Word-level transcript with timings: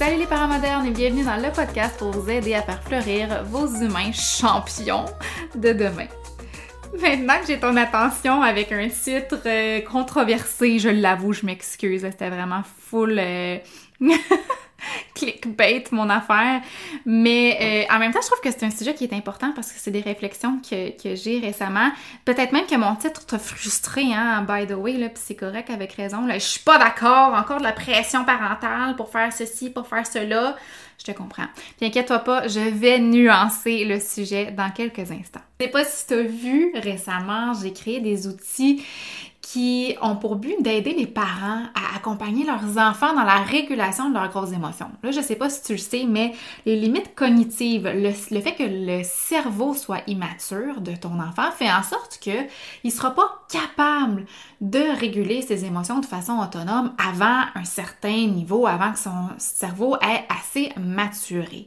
Salut 0.00 0.16
les 0.16 0.26
parents 0.26 0.48
modernes 0.48 0.86
et 0.86 0.92
bienvenue 0.92 1.24
dans 1.24 1.36
le 1.36 1.52
podcast 1.52 1.98
pour 1.98 2.10
vous 2.10 2.30
aider 2.30 2.54
à 2.54 2.62
faire 2.62 2.82
fleurir 2.82 3.44
vos 3.44 3.66
humains 3.66 4.12
champions 4.12 5.04
de 5.54 5.74
demain. 5.74 6.06
Maintenant 6.98 7.38
que 7.38 7.46
j'ai 7.46 7.60
ton 7.60 7.76
attention 7.76 8.40
avec 8.40 8.72
un 8.72 8.88
titre 8.88 9.42
euh, 9.44 9.82
controversé, 9.82 10.78
je 10.78 10.88
l'avoue, 10.88 11.34
je 11.34 11.44
m'excuse, 11.44 12.00
c'était 12.00 12.30
vraiment 12.30 12.62
full 12.62 13.18
euh, 13.18 13.58
clickbait 15.20 15.84
mon 15.92 16.08
affaire. 16.08 16.60
Mais 17.04 17.86
euh, 17.90 17.94
en 17.94 17.98
même 17.98 18.12
temps, 18.12 18.20
je 18.22 18.26
trouve 18.26 18.40
que 18.40 18.50
c'est 18.50 18.64
un 18.64 18.70
sujet 18.70 18.94
qui 18.94 19.04
est 19.04 19.12
important 19.12 19.52
parce 19.54 19.72
que 19.72 19.78
c'est 19.78 19.90
des 19.90 20.00
réflexions 20.00 20.58
que, 20.58 20.90
que 21.00 21.14
j'ai 21.14 21.38
récemment. 21.38 21.90
Peut-être 22.24 22.52
même 22.52 22.66
que 22.66 22.76
mon 22.76 22.94
titre 22.96 23.26
t'a 23.26 23.38
frustré, 23.38 24.12
hein, 24.12 24.46
by 24.48 24.66
the 24.66 24.76
way, 24.76 24.92
là, 24.92 25.08
puis 25.08 25.22
c'est 25.24 25.36
correct 25.36 25.70
avec 25.70 25.92
raison. 25.92 26.26
Là, 26.26 26.34
je 26.34 26.44
suis 26.44 26.60
pas 26.60 26.78
d'accord, 26.78 27.34
encore 27.34 27.58
de 27.58 27.64
la 27.64 27.72
pression 27.72 28.24
parentale 28.24 28.96
pour 28.96 29.10
faire 29.10 29.32
ceci, 29.32 29.70
pour 29.70 29.86
faire 29.86 30.06
cela. 30.06 30.56
Je 30.98 31.12
te 31.12 31.16
comprends. 31.16 31.46
Puis 31.78 31.86
inquiète-toi 31.86 32.18
pas, 32.18 32.46
je 32.46 32.60
vais 32.60 32.98
nuancer 32.98 33.84
le 33.86 33.98
sujet 33.98 34.50
dans 34.50 34.70
quelques 34.70 35.10
instants. 35.10 35.40
Je 35.58 35.64
sais 35.64 35.70
pas 35.70 35.84
si 35.84 36.06
tu 36.06 36.14
as 36.14 36.22
vu 36.22 36.72
récemment, 36.74 37.52
j'ai 37.54 37.72
créé 37.72 38.00
des 38.00 38.26
outils 38.26 38.84
qui 39.52 39.96
ont 40.00 40.14
pour 40.14 40.36
but 40.36 40.62
d'aider 40.62 40.94
les 40.94 41.08
parents 41.08 41.64
à 41.74 41.96
accompagner 41.96 42.44
leurs 42.44 42.78
enfants 42.78 43.12
dans 43.14 43.24
la 43.24 43.38
régulation 43.38 44.08
de 44.08 44.14
leurs 44.14 44.28
grosses 44.28 44.52
émotions. 44.52 44.90
Là, 45.02 45.10
je 45.10 45.20
sais 45.20 45.34
pas 45.34 45.50
si 45.50 45.64
tu 45.64 45.72
le 45.72 45.78
sais, 45.78 46.04
mais 46.06 46.34
les 46.66 46.76
limites 46.76 47.16
cognitives, 47.16 47.90
le, 47.92 48.12
fait 48.12 48.54
que 48.54 48.62
le 48.62 49.02
cerveau 49.02 49.74
soit 49.74 50.02
immature 50.06 50.80
de 50.80 50.92
ton 50.92 51.18
enfant 51.18 51.50
fait 51.50 51.70
en 51.70 51.82
sorte 51.82 52.20
que 52.24 52.46
il 52.84 52.92
sera 52.92 53.12
pas 53.12 53.44
capable 53.50 54.26
de 54.60 54.96
réguler 55.00 55.42
ses 55.42 55.64
émotions 55.64 55.98
de 55.98 56.06
façon 56.06 56.38
autonome 56.38 56.92
avant 57.04 57.42
un 57.56 57.64
certain 57.64 58.26
niveau, 58.26 58.68
avant 58.68 58.92
que 58.92 59.00
son 59.00 59.30
cerveau 59.38 59.96
ait 59.96 60.26
assez 60.28 60.70
maturé. 60.78 61.66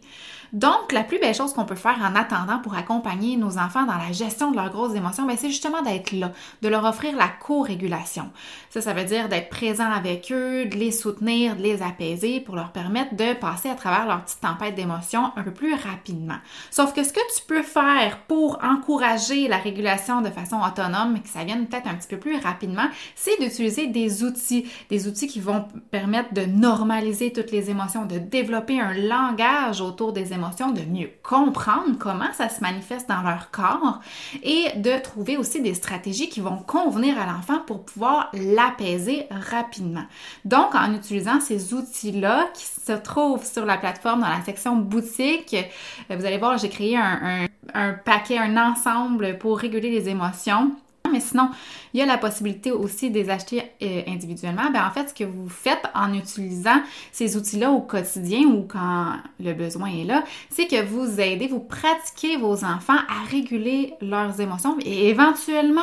Donc, 0.54 0.92
la 0.92 1.04
plus 1.04 1.18
belle 1.18 1.34
chose 1.34 1.52
qu'on 1.52 1.66
peut 1.66 1.74
faire 1.74 1.98
en 2.00 2.16
attendant 2.16 2.60
pour 2.60 2.76
accompagner 2.76 3.38
nos 3.38 3.58
enfants 3.58 3.88
dans 3.88 3.98
la 3.98 4.12
gestion 4.12 4.52
de 4.52 4.56
leurs 4.56 4.70
grosses 4.70 4.94
émotions, 4.94 5.26
ben, 5.26 5.36
c'est 5.36 5.50
justement 5.50 5.82
d'être 5.82 6.12
là, 6.12 6.32
de 6.62 6.68
leur 6.68 6.86
offrir 6.86 7.16
la 7.18 7.28
co-régulation. 7.28 8.30
Ça, 8.70 8.80
ça 8.80 8.94
veut 8.94 9.04
dire 9.04 9.30
d'être 9.30 9.50
présent 9.50 9.90
avec 9.92 10.32
eux, 10.32 10.66
de 10.66 10.76
les 10.76 10.92
soutenir, 10.92 11.56
de 11.56 11.64
les 11.64 11.82
apaiser 11.82 12.40
pour 12.40 12.56
leur 12.56 12.72
permettre 12.72 13.16
de 13.16 13.34
passer 13.34 13.68
à 13.68 13.74
travers 13.74 14.06
leur 14.06 14.24
petite 14.24 14.42
tempête 14.42 14.76
d'émotions 14.76 15.32
un 15.36 15.42
peu 15.42 15.52
plus 15.52 15.74
rapidement. 15.74 16.38
Sauf 16.70 16.94
que 16.94 17.04
ce 17.04 17.14
que 17.14 17.36
tu 17.36 17.44
peux 17.48 17.64
faire 17.64 18.20
pour 18.28 18.60
encourager 18.64 19.48
la 19.48 19.58
régulation 19.58 20.22
de 20.22 20.30
façon 20.30 20.58
autonome, 20.62 21.20
que 21.20 21.30
ça 21.30 21.44
vienne 21.44 21.66
peut-être 21.66 21.88
un 21.88 21.96
petit 21.96 22.10
peu 22.10 22.18
plus 22.18 22.38
rapidement, 22.38 22.90
c'est 23.16 23.42
d'utiliser 23.42 23.88
des 23.88 24.24
outils, 24.24 24.70
des 24.92 25.08
outils 25.08 25.28
qui 25.28 25.40
vont 25.40 25.66
permettre 25.90 26.36
de 26.36 26.46
normaliser 26.46 27.34
toutes 27.34 27.50
les 27.50 27.72
émotions, 27.72 28.06
de 28.06 28.20
développer 28.20 28.80
un 28.80 28.94
langage 28.94 29.82
autour 29.82 30.14
des 30.14 30.32
émotions 30.32 30.43
de 30.50 30.82
mieux 30.90 31.10
comprendre 31.24 31.98
comment 32.00 32.32
ça 32.34 32.50
se 32.50 32.62
manifeste 32.62 33.08
dans 33.08 33.22
leur 33.22 33.52
corps 33.52 34.00
et 34.42 34.78
de 34.78 35.02
trouver 35.02 35.38
aussi 35.38 35.62
des 35.62 35.74
stratégies 35.74 36.30
qui 36.30 36.42
vont 36.42 36.58
convenir 36.58 37.20
à 37.20 37.26
l'enfant 37.26 37.60
pour 37.60 37.84
pouvoir 37.84 38.30
l'apaiser 38.34 39.28
rapidement. 39.30 40.06
Donc, 40.46 40.76
en 40.76 40.94
utilisant 40.94 41.40
ces 41.40 41.74
outils-là 41.74 42.48
qui 42.54 42.66
se 42.66 42.94
trouvent 42.94 43.46
sur 43.46 43.66
la 43.66 43.78
plateforme 43.78 44.22
dans 44.22 44.30
la 44.30 44.44
section 44.44 44.76
boutique, 44.76 45.56
euh, 46.10 46.16
vous 46.16 46.26
allez 46.26 46.38
voir, 46.38 46.58
j'ai 46.58 46.70
créé 46.70 46.98
un, 46.98 47.48
un 47.74 47.94
paquet, 47.94 48.38
un 48.38 48.58
ensemble 48.58 49.38
pour 49.38 49.58
réguler 49.58 49.92
les 49.92 50.10
émotions 50.10 50.72
mais 51.14 51.20
sinon, 51.20 51.50
il 51.94 52.00
y 52.00 52.04
a 52.04 52.06
la 52.06 52.18
possibilité 52.18 52.72
aussi 52.72 53.10
de 53.10 53.20
les 53.20 53.30
acheter 53.30 53.64
euh, 53.82 54.02
individuellement. 54.08 54.70
Ben, 54.72 54.86
en 54.86 54.92
fait, 54.92 55.10
ce 55.10 55.14
que 55.14 55.24
vous 55.24 55.48
faites 55.48 55.84
en 55.96 56.14
utilisant 56.14 56.82
ces 57.12 57.38
outils-là 57.38 57.72
au 57.72 57.82
quotidien 57.82 58.42
ou 58.48 58.64
quand 58.64 59.14
le 59.40 59.54
besoin 59.54 59.88
est 59.88 60.04
là, 60.04 60.24
c'est 60.50 60.68
que 60.68 60.84
vous 60.84 61.20
aidez, 61.20 61.48
vous 61.48 61.60
pratiquez 61.60 62.38
vos 62.38 62.66
enfants 62.66 62.98
à 63.08 63.30
réguler 63.30 63.94
leurs 64.02 64.42
émotions 64.42 64.78
et 64.84 65.10
éventuellement, 65.10 65.82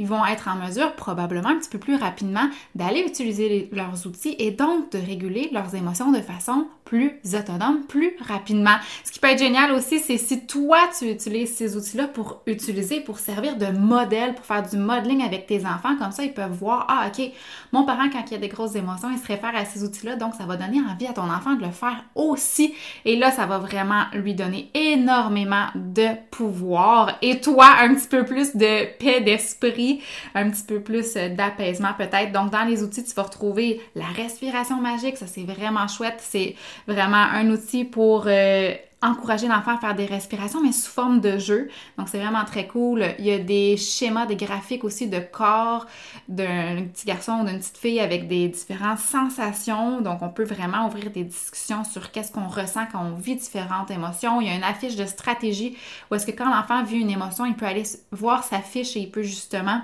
ils 0.00 0.06
vont 0.06 0.24
être 0.24 0.48
en 0.48 0.56
mesure, 0.56 0.94
probablement 0.94 1.50
un 1.50 1.56
petit 1.56 1.68
peu 1.68 1.78
plus 1.78 1.94
rapidement, 1.94 2.48
d'aller 2.74 3.00
utiliser 3.00 3.68
leurs 3.70 4.06
outils 4.06 4.34
et 4.38 4.50
donc 4.50 4.90
de 4.92 4.98
réguler 4.98 5.50
leurs 5.52 5.74
émotions 5.74 6.10
de 6.10 6.22
façon 6.22 6.66
plus 6.86 7.20
autonome, 7.34 7.84
plus 7.86 8.16
rapidement. 8.26 8.76
Ce 9.04 9.12
qui 9.12 9.20
peut 9.20 9.28
être 9.28 9.38
génial 9.38 9.70
aussi, 9.72 10.00
c'est 10.00 10.16
si 10.16 10.46
toi, 10.46 10.78
tu 10.98 11.08
utilises 11.08 11.54
ces 11.54 11.76
outils-là 11.76 12.08
pour 12.08 12.42
utiliser, 12.46 13.00
pour 13.00 13.18
servir 13.18 13.56
de 13.56 13.66
modèle, 13.66 14.34
pour 14.34 14.44
faire 14.46 14.68
du 14.68 14.76
modeling 14.76 15.22
avec 15.22 15.46
tes 15.46 15.64
enfants, 15.66 15.94
comme 15.98 16.12
ça, 16.12 16.24
ils 16.24 16.32
peuvent 16.32 16.50
voir, 16.50 16.86
ah, 16.88 17.06
OK, 17.06 17.30
mon 17.72 17.84
parent, 17.84 18.08
quand 18.10 18.24
il 18.26 18.32
y 18.32 18.36
a 18.36 18.38
des 18.38 18.48
grosses 18.48 18.74
émotions, 18.74 19.10
il 19.12 19.18
se 19.18 19.26
réfère 19.26 19.54
à 19.54 19.66
ces 19.66 19.84
outils-là, 19.84 20.16
donc 20.16 20.34
ça 20.34 20.46
va 20.46 20.56
donner 20.56 20.80
envie 20.80 21.06
à 21.06 21.12
ton 21.12 21.30
enfant 21.30 21.54
de 21.54 21.62
le 21.62 21.70
faire 21.70 22.04
aussi. 22.14 22.74
Et 23.04 23.16
là, 23.16 23.30
ça 23.30 23.44
va 23.44 23.58
vraiment 23.58 24.04
lui 24.14 24.34
donner 24.34 24.70
énormément 24.74 25.66
de 25.74 26.08
pouvoir. 26.30 27.18
Et 27.20 27.40
toi, 27.40 27.66
un 27.82 27.94
petit 27.94 28.08
peu 28.08 28.24
plus 28.24 28.56
de 28.56 28.96
paix 28.98 29.20
d'esprit, 29.20 29.89
un 30.34 30.50
petit 30.50 30.62
peu 30.62 30.80
plus 30.80 31.14
d'apaisement 31.14 31.94
peut-être. 31.96 32.32
Donc, 32.32 32.50
dans 32.50 32.64
les 32.64 32.82
outils, 32.82 33.04
tu 33.04 33.14
vas 33.14 33.22
retrouver 33.22 33.80
la 33.94 34.06
respiration 34.06 34.80
magique, 34.80 35.16
ça 35.16 35.26
c'est 35.26 35.44
vraiment 35.44 35.88
chouette. 35.88 36.18
C'est 36.20 36.54
vraiment 36.86 37.16
un 37.16 37.50
outil 37.50 37.84
pour 37.84 38.24
euh, 38.26 38.74
encourager 39.02 39.48
l'enfant 39.48 39.74
à 39.74 39.78
faire 39.78 39.94
des 39.94 40.06
respirations, 40.06 40.62
mais 40.62 40.72
sous 40.72 40.90
forme 40.90 41.20
de 41.20 41.38
jeu. 41.38 41.68
Donc, 41.96 42.08
c'est 42.08 42.18
vraiment 42.18 42.44
très 42.44 42.66
cool. 42.66 43.04
Il 43.18 43.24
y 43.24 43.32
a 43.32 43.38
des 43.38 43.76
schémas, 43.76 44.26
des 44.26 44.36
graphiques 44.36 44.84
aussi 44.84 45.08
de 45.08 45.20
corps 45.20 45.86
d'un 46.28 46.82
petit 46.92 47.06
garçon 47.06 47.40
ou 47.40 47.46
d'une 47.46 47.58
petite 47.58 47.78
fille 47.78 48.00
avec 48.00 48.28
des 48.28 48.48
différentes 48.48 48.98
sensations. 48.98 50.00
Donc, 50.00 50.20
on 50.22 50.28
peut 50.28 50.44
vraiment 50.44 50.86
ouvrir 50.86 51.10
des 51.10 51.24
discussions 51.24 51.84
sur 51.84 52.10
qu'est-ce 52.10 52.32
qu'on 52.32 52.48
ressent 52.48 52.86
quand 52.92 53.02
on 53.02 53.14
vit 53.14 53.36
différentes 53.36 53.90
émotions. 53.90 54.40
Il 54.40 54.48
y 54.48 54.50
a 54.50 54.54
une 54.54 54.64
affiche 54.64 54.96
de 54.96 55.06
stratégie 55.06 55.76
où 56.10 56.14
est-ce 56.14 56.26
que 56.26 56.32
quand 56.32 56.50
l'enfant 56.50 56.82
vit 56.82 56.98
une 56.98 57.10
émotion, 57.10 57.46
il 57.46 57.54
peut 57.54 57.66
aller 57.66 57.84
voir 58.12 58.44
sa 58.44 58.60
fiche 58.60 58.96
et 58.96 59.00
il 59.00 59.10
peut 59.10 59.22
justement 59.22 59.80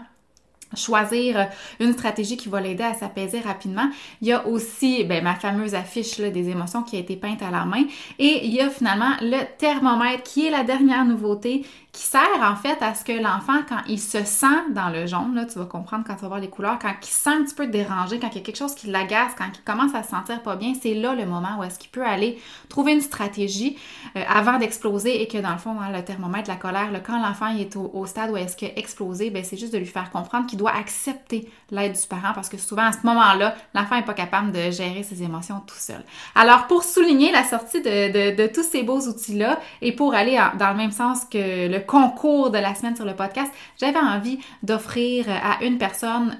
choisir 0.76 1.48
une 1.80 1.92
stratégie 1.92 2.36
qui 2.36 2.48
va 2.48 2.60
l'aider 2.60 2.84
à 2.84 2.94
s'apaiser 2.94 3.40
rapidement. 3.40 3.88
Il 4.20 4.28
y 4.28 4.32
a 4.32 4.46
aussi 4.46 5.04
ben, 5.04 5.22
ma 5.22 5.34
fameuse 5.34 5.74
affiche 5.74 6.18
là, 6.18 6.30
des 6.30 6.48
émotions 6.48 6.82
qui 6.82 6.96
a 6.96 7.00
été 7.00 7.16
peinte 7.16 7.42
à 7.42 7.50
la 7.50 7.64
main 7.64 7.84
et 8.18 8.46
il 8.46 8.54
y 8.54 8.60
a 8.60 8.70
finalement 8.70 9.12
le 9.20 9.42
thermomètre 9.58 10.22
qui 10.22 10.46
est 10.46 10.50
la 10.50 10.64
dernière 10.64 11.04
nouveauté 11.04 11.64
qui 11.96 12.02
sert 12.02 12.20
en 12.42 12.56
fait 12.56 12.76
à 12.82 12.94
ce 12.94 13.04
que 13.04 13.12
l'enfant, 13.12 13.62
quand 13.66 13.80
il 13.88 13.98
se 13.98 14.22
sent 14.22 14.46
dans 14.70 14.90
le 14.90 15.06
jaune, 15.06 15.34
là, 15.34 15.46
tu 15.46 15.58
vas 15.58 15.64
comprendre 15.64 16.04
quand 16.06 16.14
tu 16.14 16.20
vas 16.20 16.28
voir 16.28 16.40
les 16.40 16.50
couleurs, 16.50 16.78
quand 16.78 16.92
il 17.02 17.06
se 17.06 17.18
sent 17.18 17.30
un 17.30 17.42
petit 17.42 17.54
peu 17.54 17.66
dérangé, 17.66 18.18
quand 18.18 18.28
il 18.32 18.36
y 18.36 18.38
a 18.38 18.42
quelque 18.42 18.58
chose 18.58 18.74
qui 18.74 18.88
l'agace, 18.88 19.32
quand 19.36 19.46
il 19.46 19.62
commence 19.62 19.94
à 19.94 20.02
se 20.02 20.10
sentir 20.10 20.42
pas 20.42 20.56
bien, 20.56 20.74
c'est 20.80 20.92
là 20.92 21.14
le 21.14 21.24
moment 21.24 21.58
où 21.58 21.64
est-ce 21.64 21.78
qu'il 21.78 21.88
peut 21.88 22.04
aller 22.04 22.38
trouver 22.68 22.92
une 22.92 23.00
stratégie 23.00 23.78
euh, 24.14 24.22
avant 24.28 24.58
d'exploser 24.58 25.22
et 25.22 25.26
que 25.26 25.38
dans 25.38 25.52
le 25.52 25.58
fond, 25.58 25.72
dans 25.72 25.88
le 25.88 26.04
thermomètre, 26.04 26.50
la 26.50 26.56
colère, 26.56 26.90
quand 27.02 27.18
l'enfant 27.18 27.56
est 27.56 27.74
au, 27.76 28.04
stade 28.04 28.30
où 28.30 28.36
est-ce 28.36 28.58
qu'il 28.58 28.72
explosé, 28.76 29.30
ben, 29.30 29.42
c'est 29.42 29.56
juste 29.56 29.72
de 29.72 29.78
lui 29.78 29.86
faire 29.86 30.10
comprendre 30.10 30.46
qu'il 30.46 30.58
doit 30.58 30.76
accepter 30.76 31.48
l'aide 31.70 31.94
du 31.94 32.06
parent 32.06 32.34
parce 32.34 32.50
que 32.50 32.58
souvent 32.58 32.84
à 32.84 32.92
ce 32.92 32.98
moment-là, 33.04 33.56
l'enfant 33.74 33.96
n'est 33.96 34.04
pas 34.04 34.12
capable 34.12 34.52
de 34.52 34.70
gérer 34.70 35.02
ses 35.02 35.22
émotions 35.22 35.62
tout 35.66 35.74
seul. 35.78 36.04
Alors 36.34 36.66
pour 36.66 36.84
souligner 36.84 37.32
la 37.32 37.42
sortie 37.42 37.80
de, 37.80 38.36
de, 38.36 38.46
tous 38.48 38.64
ces 38.64 38.82
beaux 38.82 39.00
outils-là 39.00 39.58
et 39.80 39.92
pour 39.92 40.12
aller 40.14 40.38
dans 40.58 40.70
le 40.70 40.76
même 40.76 40.92
sens 40.92 41.24
que 41.24 41.68
le 41.68 41.85
concours 41.86 42.50
de 42.50 42.58
la 42.58 42.74
semaine 42.74 42.96
sur 42.96 43.04
le 43.04 43.14
podcast, 43.14 43.50
j'avais 43.80 43.98
envie 43.98 44.38
d'offrir 44.62 45.26
à 45.28 45.64
une 45.64 45.78
personne 45.78 46.36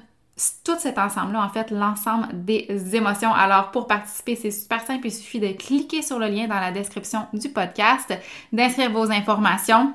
tout 0.64 0.78
cet 0.78 0.98
ensemble-là, 0.98 1.42
en 1.42 1.48
fait, 1.48 1.70
l'ensemble 1.70 2.28
des 2.32 2.94
émotions. 2.94 3.32
Alors, 3.32 3.70
pour 3.70 3.86
participer, 3.86 4.36
c'est 4.36 4.50
super 4.50 4.82
simple. 4.82 5.06
Il 5.06 5.12
suffit 5.12 5.40
de 5.40 5.48
cliquer 5.52 6.02
sur 6.02 6.18
le 6.18 6.26
lien 6.26 6.46
dans 6.46 6.60
la 6.60 6.72
description 6.72 7.26
du 7.32 7.48
podcast, 7.48 8.12
d'inscrire 8.52 8.90
vos 8.90 9.10
informations 9.10 9.94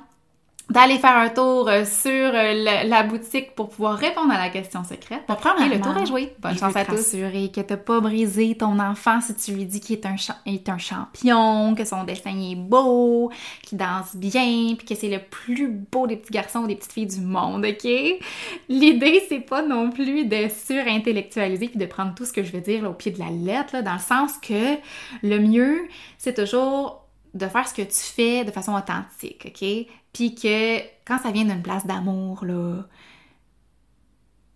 d'aller 0.71 0.97
faire 0.99 1.17
un 1.17 1.29
tour 1.29 1.67
euh, 1.67 1.83
sur 1.85 2.11
euh, 2.11 2.83
la 2.85 3.03
boutique 3.03 3.53
pour 3.55 3.69
pouvoir 3.69 3.97
répondre 3.97 4.31
à 4.31 4.37
la 4.37 4.49
question 4.49 4.83
secrète. 4.83 5.23
Et 5.29 5.69
le 5.69 5.81
tour 5.81 5.97
est 5.97 6.05
joué. 6.05 6.33
Bonne 6.39 6.57
chance 6.57 6.75
à 6.75 6.85
tous. 6.85 6.95
Assurer 6.95 7.51
que 7.53 7.61
t'as 7.61 7.77
pas 7.77 7.99
brisé 7.99 8.55
ton 8.55 8.79
enfant 8.79 9.19
si 9.19 9.35
tu 9.35 9.51
lui 9.51 9.65
dis 9.65 9.81
qu'il 9.81 9.97
est 9.97 10.05
un, 10.05 10.15
est 10.45 10.69
un 10.69 10.77
champion, 10.77 11.75
que 11.75 11.83
son 11.83 12.03
dessin 12.05 12.31
est 12.31 12.55
beau, 12.55 13.31
qu'il 13.63 13.77
danse 13.77 14.15
bien, 14.15 14.75
puis 14.77 14.87
que 14.87 14.95
c'est 14.95 15.09
le 15.09 15.19
plus 15.19 15.67
beau 15.67 16.07
des 16.07 16.15
petits 16.15 16.31
garçons 16.31 16.59
ou 16.59 16.67
des 16.67 16.75
petites 16.75 16.93
filles 16.93 17.07
du 17.07 17.21
monde, 17.21 17.65
ok? 17.65 17.89
L'idée, 18.69 19.23
c'est 19.27 19.39
pas 19.41 19.61
non 19.61 19.89
plus 19.89 20.25
de 20.25 20.47
surintellectualiser 20.47 21.67
puis 21.67 21.79
de 21.79 21.85
prendre 21.85 22.15
tout 22.15 22.25
ce 22.25 22.31
que 22.31 22.43
je 22.43 22.51
veux 22.51 22.61
dire 22.61 22.89
au 22.89 22.93
pied 22.93 23.11
de 23.11 23.19
la 23.19 23.29
lettre, 23.29 23.73
là, 23.73 23.81
dans 23.81 23.93
le 23.93 23.99
sens 23.99 24.33
que 24.41 24.77
le 25.21 25.39
mieux, 25.39 25.81
c'est 26.17 26.33
toujours 26.33 27.00
de 27.33 27.47
faire 27.47 27.67
ce 27.67 27.73
que 27.73 27.81
tu 27.81 27.99
fais 27.99 28.43
de 28.43 28.51
façon 28.51 28.73
authentique, 28.73 29.45
OK? 29.47 29.67
Puis 30.13 30.35
que 30.35 30.79
quand 31.05 31.17
ça 31.19 31.31
vient 31.31 31.45
d'une 31.45 31.61
place 31.61 31.85
d'amour, 31.85 32.43
là, 32.43 32.83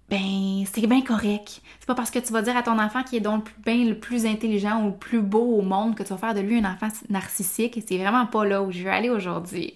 ben, 0.10 0.66
c'est 0.72 0.86
bien 0.86 1.02
correct. 1.02 1.62
C'est 1.80 1.88
pas 1.88 1.96
parce 1.96 2.12
que 2.12 2.20
tu 2.20 2.32
vas 2.32 2.42
dire 2.42 2.56
à 2.56 2.64
ton 2.64 2.78
enfant 2.78 3.04
qu'il 3.04 3.18
est 3.18 3.22
donc 3.22 3.50
bien 3.66 3.86
le 3.86 3.98
plus 3.98 4.26
intelligent 4.26 4.84
ou 4.84 4.88
le 4.88 4.98
plus 4.98 5.22
beau 5.22 5.58
au 5.58 5.62
monde 5.62 5.96
que 5.96 6.04
tu 6.04 6.10
vas 6.10 6.18
faire 6.18 6.34
de 6.36 6.42
lui 6.42 6.60
un 6.60 6.72
enfant 6.72 6.90
narcissique. 7.10 7.78
Et 7.78 7.84
c'est 7.88 7.98
vraiment 7.98 8.28
pas 8.28 8.46
là 8.46 8.62
où 8.62 8.72
je 8.72 8.84
veux 8.84 8.92
aller 8.92 9.10
aujourd'hui. 9.10 9.74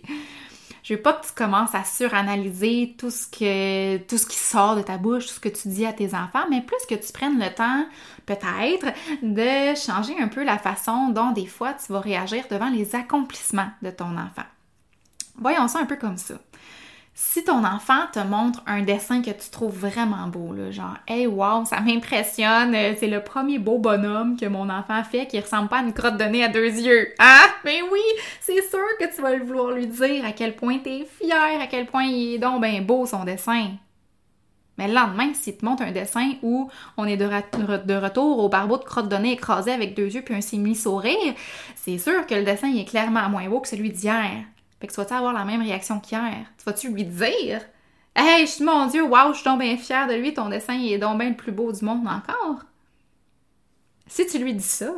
Je 0.90 0.96
veux 0.96 1.02
pas 1.04 1.14
que 1.14 1.28
tu 1.28 1.34
commences 1.34 1.76
à 1.76 1.84
suranalyser 1.84 2.96
tout 2.98 3.12
ce 3.12 3.98
tout 4.08 4.18
ce 4.18 4.26
qui 4.26 4.40
sort 4.40 4.76
de 4.76 4.82
ta 4.82 4.98
bouche, 4.98 5.28
tout 5.28 5.36
ce 5.36 5.40
que 5.40 5.50
tu 5.50 5.68
dis 5.68 5.86
à 5.86 5.94
tes 5.94 6.16
enfants, 6.16 6.50
mais 6.50 6.62
plus 6.62 6.84
que 6.90 6.96
tu 6.96 7.14
prennes 7.14 7.38
le 7.38 7.54
temps, 7.54 7.86
peut-être, 8.26 8.88
de 9.22 9.76
changer 9.76 10.20
un 10.20 10.28
peu 10.28 10.44
la 10.44 10.58
façon 10.58 11.10
dont 11.10 11.32
des 11.32 11.46
fois 11.46 11.76
tu 11.76 11.94
vas 11.94 12.00
réagir 12.00 12.44
devant 12.50 12.72
les 12.72 12.96
accomplissements 12.96 13.70
de 13.84 13.92
ton 13.92 14.18
enfant. 14.18 14.48
Voyons 15.36 15.68
ça 15.68 15.78
un 15.78 15.86
peu 15.86 15.96
comme 15.96 16.18
ça. 16.18 16.40
Si 17.22 17.44
ton 17.44 17.66
enfant 17.66 18.08
te 18.14 18.20
montre 18.20 18.64
un 18.66 18.82
dessin 18.82 19.22
que 19.22 19.32
tu 19.32 19.50
trouves 19.52 19.78
vraiment 19.78 20.28
beau, 20.28 20.54
là, 20.54 20.72
genre 20.72 20.96
Hey 21.06 21.28
wow, 21.28 21.66
ça 21.66 21.82
m'impressionne, 21.82 22.74
euh, 22.74 22.94
c'est 22.98 23.10
le 23.10 23.22
premier 23.22 23.60
beau 23.60 23.78
bonhomme 23.78 24.38
que 24.38 24.46
mon 24.46 24.70
enfant 24.70 25.04
fait 25.04 25.28
qui 25.28 25.38
ressemble 25.38 25.68
pas 25.68 25.80
à 25.80 25.82
une 25.82 25.92
crotte 25.92 26.16
de 26.16 26.24
nez 26.24 26.46
à 26.46 26.48
deux 26.48 26.80
yeux. 26.80 27.10
Hein? 27.20 27.44
Mais 27.66 27.82
oui, 27.92 28.00
c'est 28.40 28.62
sûr 28.70 28.80
que 29.02 29.14
tu 29.14 29.22
vas 29.22 29.38
vouloir 29.38 29.72
lui 29.72 29.88
dire 29.88 30.24
à 30.26 30.32
quel 30.32 30.56
point 30.56 30.78
t'es 30.78 31.06
fier, 31.20 31.60
à 31.62 31.68
quel 31.68 31.88
point 31.88 32.06
il 32.06 32.36
est 32.36 32.40
donc 32.40 32.64
beau 32.86 33.06
son 33.06 33.26
dessin. 33.26 33.72
Mais 34.78 34.88
le 34.88 34.94
lendemain, 34.94 35.34
s'il 35.34 35.58
te 35.58 35.66
montre 35.66 35.84
un 35.84 35.92
dessin 35.92 36.32
où 36.42 36.70
on 36.96 37.04
est 37.04 37.18
de, 37.18 37.26
retour 37.96 38.40
au 38.40 38.48
barbeau 38.48 38.78
de 38.78 38.86
crotte 38.86 39.10
de 39.10 39.18
nez 39.18 39.34
écrasé 39.34 39.74
avec 39.74 39.94
deux 39.94 40.08
yeux 40.08 40.22
puis 40.22 40.36
un 40.36 40.42
simili-sourire, 40.42 41.34
c'est 41.76 41.98
sûr 41.98 42.26
que 42.26 42.36
le 42.36 42.46
dessin 42.46 42.74
est 42.74 42.86
clairement 42.86 43.28
moins 43.28 43.50
beau 43.50 43.60
que 43.60 43.68
celui 43.68 43.90
d'hier. 43.90 44.46
Fait 44.80 44.88
que 44.88 44.94
tu 44.94 44.98
vas-tu 45.00 45.14
avoir 45.14 45.34
la 45.34 45.46
même 45.46 45.62
réaction 45.62 46.00
qu'hier? 46.00 46.46
Tu 46.58 46.66
vas-tu 46.66 46.90
lui 46.90 47.04
dire? 47.04 47.62
Hey, 48.16 48.48
mon 48.62 48.88
Dieu, 48.88 49.04
waouh, 49.04 49.34
je 49.34 49.40
suis 49.40 49.50
donc 49.50 49.60
bien 49.60 49.78
fière 49.78 50.08
de 50.08 50.14
lui, 50.14 50.34
ton 50.34 50.50
dessin 50.50 50.80
est 50.82 50.98
donc 50.98 51.20
bien 51.20 51.30
le 51.30 51.36
plus 51.36 51.52
beau 51.52 51.72
du 51.72 51.84
monde 51.86 52.08
encore. 52.08 52.64
Si 54.08 54.26
tu 54.26 54.40
lui 54.40 54.54
dis 54.54 54.64
ça, 54.64 54.92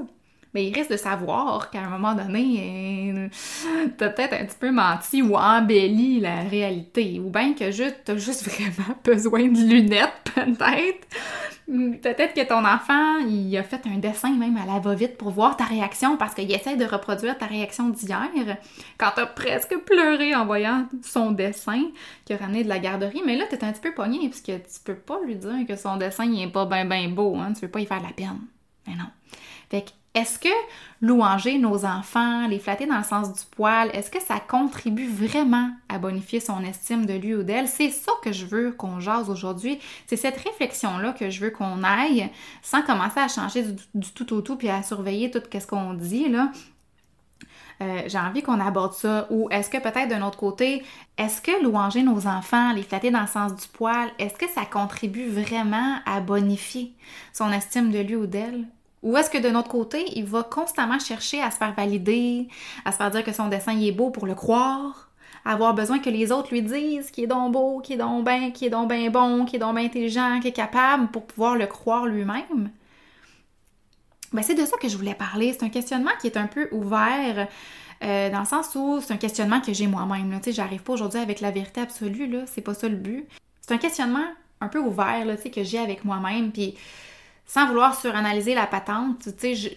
mais 0.54 0.66
il 0.68 0.74
risque 0.74 0.92
de 0.92 0.98
savoir 0.98 1.70
qu'à 1.70 1.82
un 1.82 1.90
moment 1.90 2.14
donné, 2.14 3.14
euh, 3.16 3.28
t'as 3.98 4.10
peut-être 4.10 4.34
un 4.34 4.46
petit 4.46 4.58
peu 4.60 4.72
menti 4.72 5.22
ou 5.22 5.36
embelli 5.36 6.20
la 6.20 6.42
réalité. 6.42 7.22
Ou 7.24 7.30
bien 7.30 7.54
que 7.54 7.72
juste, 7.72 8.02
t'as 8.06 8.18
juste 8.18 8.44
vraiment 8.50 8.96
besoin 9.04 9.48
de 9.48 9.60
lunettes, 9.60 10.32
peut-être. 10.36 11.08
Peut-être 11.68 12.34
que 12.34 12.46
ton 12.46 12.66
enfant, 12.66 13.20
il 13.20 13.56
a 13.56 13.64
fait 13.64 13.82
un 13.86 13.98
dessin 13.98 14.36
même 14.36 14.58
à 14.58 14.66
la 14.66 14.80
va-vite 14.80 15.18
pour 15.18 15.30
voir 15.30 15.56
ta 15.56 15.64
réaction 15.64 16.18
parce 16.18 16.34
qu'il 16.34 16.52
essaie 16.52 16.76
de 16.76 16.84
reproduire 16.84 17.38
ta 17.38 17.46
réaction 17.46 17.88
d'hier 17.90 18.58
quand 18.98 19.12
t'as 19.16 19.28
presque 19.28 19.78
pleuré 19.86 20.36
en 20.36 20.46
voyant 20.46 20.88
son 21.02 21.32
dessin 21.32 21.84
qui 22.26 22.34
a 22.34 22.38
ramené 22.38 22.66
de 22.66 22.70
la 22.70 22.80
garderie. 22.80 23.22
Mais 23.26 23.38
là, 23.38 23.46
t'es 23.50 23.64
un 23.64 23.72
petit 23.72 23.80
peu 23.80 23.94
pogné 23.94 24.28
parce 24.28 24.42
que 24.42 24.58
tu 24.58 24.80
peux 24.84 24.96
pas 24.96 25.20
lui 25.26 25.36
dire 25.36 25.66
que 25.66 25.78
son 25.78 25.96
dessin, 25.96 26.26
il 26.26 26.42
est 26.42 26.52
pas 26.52 26.66
bien 26.66 26.84
ben 26.84 27.14
beau, 27.14 27.38
hein. 27.38 27.54
Tu 27.54 27.62
veux 27.62 27.72
pas 27.72 27.80
y 27.80 27.86
faire 27.86 28.04
la 28.04 28.12
peine. 28.12 28.42
Mais 28.86 28.96
non. 28.96 29.08
Fait 29.70 29.84
que 29.84 29.92
est-ce 30.14 30.40
que 30.40 30.50
louanger 31.02 31.58
nos 31.58 31.86
enfants, 31.86 32.48
les 32.48 32.60
flatter 32.60 32.86
dans 32.86 32.98
le 32.98 33.04
sens 33.04 33.32
du 33.32 33.46
poil, 33.50 33.90
est-ce 33.94 34.12
que 34.12 34.22
ça 34.22 34.42
contribue 34.42 35.08
vraiment 35.08 35.72
à 35.88 36.00
bonifier 36.00 36.42
son 36.42 36.64
estime 36.64 37.06
de 37.06 37.14
lui 37.14 37.34
ou 37.34 37.44
d'elle? 37.44 37.70
C'est 37.70 37.92
ça 37.92 38.12
que 38.22 38.34
je 38.34 38.46
veux 38.46 38.74
qu'on 38.74 39.00
jase 39.00 39.30
aujourd'hui. 39.30 39.80
C'est 40.08 40.18
cette 40.18 40.38
réflexion-là 40.38 41.14
que 41.14 41.30
je 41.30 41.40
veux 41.40 41.50
qu'on 41.50 41.84
aille 41.84 42.30
sans 42.62 42.82
commencer 42.82 43.22
à 43.22 43.30
changer 43.30 43.64
du, 43.94 44.12
tout 44.12 44.34
au 44.34 44.42
tout 44.42 44.58
puis 44.58 44.70
à 44.70 44.84
surveiller 44.84 45.32
tout 45.32 45.42
ce 45.52 45.66
qu'on 45.66 45.94
dit, 45.94 46.28
là. 46.28 46.52
Euh, 47.82 48.04
j'ai 48.06 48.20
envie 48.20 48.44
qu'on 48.44 48.60
aborde 48.60 48.94
ça. 48.94 49.28
Ou 49.32 49.48
est-ce 49.50 49.70
que 49.70 49.78
peut-être 49.78 50.10
d'un 50.10 50.22
autre 50.22 50.38
côté, 50.38 50.84
est-ce 51.18 51.42
que 51.42 51.64
louanger 51.64 52.04
nos 52.04 52.28
enfants, 52.28 52.74
les 52.74 52.84
flatter 52.84 53.12
dans 53.12 53.22
le 53.22 53.28
sens 53.28 53.56
du 53.56 53.68
poil, 53.70 54.12
est-ce 54.20 54.36
que 54.36 54.48
ça 54.50 54.66
contribue 54.66 55.30
vraiment 55.30 56.00
à 56.06 56.20
bonifier 56.20 56.94
son 57.34 57.52
estime 57.52 57.92
de 57.92 58.00
lui 58.00 58.16
ou 58.16 58.28
d'elle? 58.28 58.68
Ou 59.04 59.18
est-ce 59.18 59.30
que 59.30 59.38
de 59.38 59.50
notre 59.50 59.70
côté, 59.70 60.06
il 60.16 60.26
va 60.26 60.44
constamment 60.44 61.00
chercher 61.00 61.42
à 61.42 61.50
se 61.50 61.58
faire 61.58 61.74
valider, 61.74 62.48
à 62.86 62.92
se 62.92 62.98
faire 62.98 63.12
dire 63.12 63.24
que 63.24 63.34
son 63.34 63.48
dessin 63.48 63.80
est 63.80 63.92
beau 63.92 64.12
pour 64.12 64.28
le 64.28 64.36
croire, 64.36 65.10
avoir 65.44 65.74
besoin 65.74 66.00
que 66.00 66.10
les 66.10 66.32
autres 66.32 66.52
lui 66.52 66.62
disent 66.62 67.10
qu'il 67.10 67.24
est 67.24 67.28
donc 67.28 67.54
beau, 67.54 67.80
qu'il 67.80 67.96
est 67.96 68.00
donc 68.00 68.26
bien, 68.26 68.52
qu'il 68.52 68.68
est 68.68 68.72
donc 68.72 68.90
bien 68.90 69.10
bon, 69.10 69.46
qu'il 69.46 69.56
est 69.56 69.60
donc 69.60 69.76
bien 69.76 69.86
intelligent, 69.86 70.40
qu'il 70.40 70.50
est 70.50 70.54
capable 70.54 71.08
pour 71.08 71.26
pouvoir 71.26 71.56
le 71.56 71.66
croire 71.66 72.06
lui-même? 72.06 72.70
Ben, 74.34 74.44
c'est 74.44 74.56
de 74.56 74.66
ça 74.66 74.78
que 74.78 74.88
je 74.88 74.96
voulais 74.96 75.16
parler. 75.16 75.52
C'est 75.52 75.66
un 75.66 75.70
questionnement 75.70 76.12
qui 76.22 76.28
est 76.28 76.38
un 76.38 76.48
peu 76.48 76.70
ouvert. 76.72 77.48
Euh, 78.04 78.32
dans 78.32 78.40
le 78.40 78.46
sens 78.46 78.74
où 78.76 79.00
c'est 79.00 79.14
un 79.14 79.18
questionnement 79.18 79.62
que 79.62 79.74
j'ai 79.74 79.88
moi-même. 79.88 80.40
J'arrive 80.48 80.82
pas 80.82 80.94
aujourd'hui 80.94 81.20
avec 81.20 81.40
la 81.40 81.52
vérité 81.52 81.82
absolue, 81.82 82.28
là. 82.28 82.40
C'est 82.48 82.62
pas 82.62 82.74
ça 82.74 82.88
le 82.88 82.96
but. 82.96 83.28
C'est 83.60 83.74
un 83.74 83.78
questionnement 83.78 84.26
un 84.60 84.68
peu 84.70 84.80
ouvert, 84.80 85.26
là, 85.26 85.38
tu 85.38 85.50
que 85.52 85.64
j'ai 85.64 85.78
avec 85.78 86.06
moi-même. 86.06 86.52
Puis 86.52 86.76
sans 87.54 87.68
vouloir 87.68 88.00
suranalyser 88.00 88.56
la 88.56 88.66
patente, 88.66 89.28
tu 89.38 89.56
sais, 89.56 89.74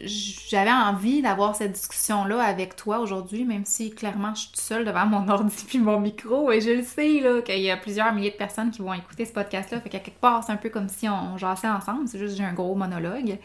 j'avais 0.48 0.70
envie 0.70 1.22
d'avoir 1.22 1.56
cette 1.56 1.72
discussion-là 1.72 2.40
avec 2.40 2.76
toi 2.76 3.00
aujourd'hui, 3.00 3.44
même 3.44 3.64
si 3.64 3.90
clairement 3.90 4.32
je 4.32 4.42
suis 4.42 4.50
toute 4.50 4.60
seule 4.60 4.84
devant 4.84 5.06
mon 5.06 5.28
ordi 5.32 5.64
puis 5.66 5.80
mon 5.80 5.98
micro, 5.98 6.52
et 6.52 6.60
je 6.60 6.70
le 6.70 6.84
sais, 6.84 7.18
là, 7.18 7.42
qu'il 7.42 7.58
y 7.58 7.72
a 7.72 7.76
plusieurs 7.76 8.14
milliers 8.14 8.30
de 8.30 8.36
personnes 8.36 8.70
qui 8.70 8.80
vont 8.80 8.94
écouter 8.94 9.24
ce 9.24 9.32
podcast-là, 9.32 9.80
fait 9.80 9.88
qu'à 9.88 9.98
quelque 9.98 10.20
part, 10.20 10.44
c'est 10.44 10.52
un 10.52 10.56
peu 10.56 10.68
comme 10.68 10.88
si 10.88 11.08
on, 11.08 11.36
jassait 11.36 11.66
ensemble, 11.66 12.06
c'est 12.06 12.20
juste 12.20 12.36
j'ai 12.36 12.44
un 12.44 12.52
gros 12.52 12.76
monologue. 12.76 13.38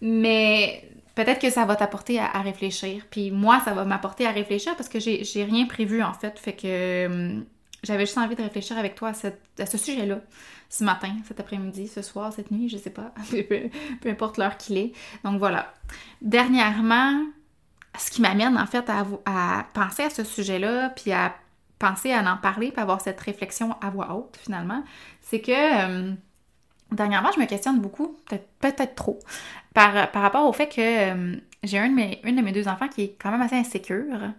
Mais 0.00 0.90
peut-être 1.14 1.40
que 1.40 1.48
ça 1.48 1.64
va 1.64 1.76
t'apporter 1.76 2.18
à, 2.18 2.40
réfléchir, 2.40 3.04
puis 3.08 3.30
moi, 3.30 3.60
ça 3.64 3.72
va 3.72 3.84
m'apporter 3.84 4.26
à 4.26 4.32
réfléchir 4.32 4.74
parce 4.74 4.88
que 4.88 4.98
j'ai 4.98 5.44
rien 5.44 5.66
prévu, 5.66 6.02
en 6.02 6.12
fait, 6.12 6.40
fait 6.40 6.54
que 6.54 7.06
hum, 7.06 7.44
j'avais 7.84 8.06
juste 8.06 8.18
envie 8.18 8.34
de 8.34 8.42
réfléchir 8.42 8.76
avec 8.78 8.94
toi 8.94 9.12
à 9.58 9.66
ce 9.66 9.78
sujet-là 9.78 10.20
ce 10.74 10.82
matin, 10.82 11.14
cet 11.28 11.38
après-midi, 11.38 11.86
ce 11.86 12.02
soir, 12.02 12.32
cette 12.32 12.50
nuit, 12.50 12.68
je 12.68 12.76
sais 12.76 12.90
pas, 12.90 13.12
peu, 13.30 14.10
importe 14.10 14.38
l'heure 14.38 14.56
qu'il 14.56 14.76
est. 14.76 14.92
Donc 15.22 15.38
voilà. 15.38 15.72
Dernièrement, 16.20 17.22
ce 17.96 18.10
qui 18.10 18.20
m'amène 18.20 18.58
en 18.58 18.66
fait 18.66 18.84
à, 19.24 19.66
penser 19.72 20.02
à 20.02 20.10
ce 20.10 20.24
sujet-là, 20.24 20.90
puis 20.90 21.12
à 21.12 21.34
penser 21.78 22.12
à 22.12 22.20
en 22.28 22.36
parler, 22.36 22.72
puis 22.72 22.80
avoir 22.80 23.00
cette 23.00 23.20
réflexion 23.20 23.76
à 23.80 23.90
voix 23.90 24.14
haute 24.14 24.36
finalement, 24.42 24.82
c'est 25.20 25.40
que 25.40 25.52
euh, 25.52 26.12
dernièrement, 26.90 27.30
je 27.32 27.40
me 27.40 27.46
questionne 27.46 27.80
beaucoup, 27.80 28.16
peut-être 28.58 28.96
trop, 28.96 29.20
par, 29.74 30.10
par, 30.10 30.22
rapport 30.22 30.48
au 30.48 30.52
fait 30.52 30.68
que 30.68 30.80
euh, 30.80 31.36
j'ai 31.62 31.78
une 31.78 32.36
de 32.36 32.42
mes 32.42 32.52
deux 32.52 32.66
enfants 32.66 32.88
qui 32.88 33.02
est 33.02 33.16
quand 33.20 33.30
même 33.30 33.42
assez 33.42 33.56
insécure, 33.56 34.32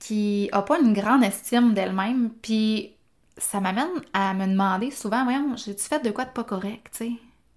qui 0.00 0.48
a 0.50 0.62
pas 0.62 0.80
une 0.80 0.92
grande 0.92 1.22
estime 1.22 1.74
d'elle-même, 1.74 2.30
puis 2.42 2.92
ça 3.36 3.60
m'amène 3.60 3.86
à 4.12 4.34
me 4.34 4.46
demander 4.46 4.90
souvent, 4.90 5.24
voyons, 5.24 5.56
j'ai-tu 5.56 5.84
fait 5.84 6.04
de 6.04 6.10
quoi 6.10 6.24
de 6.24 6.30
pas 6.30 6.44
correct, 6.44 6.88
tu 6.92 6.98
sais? 6.98 7.12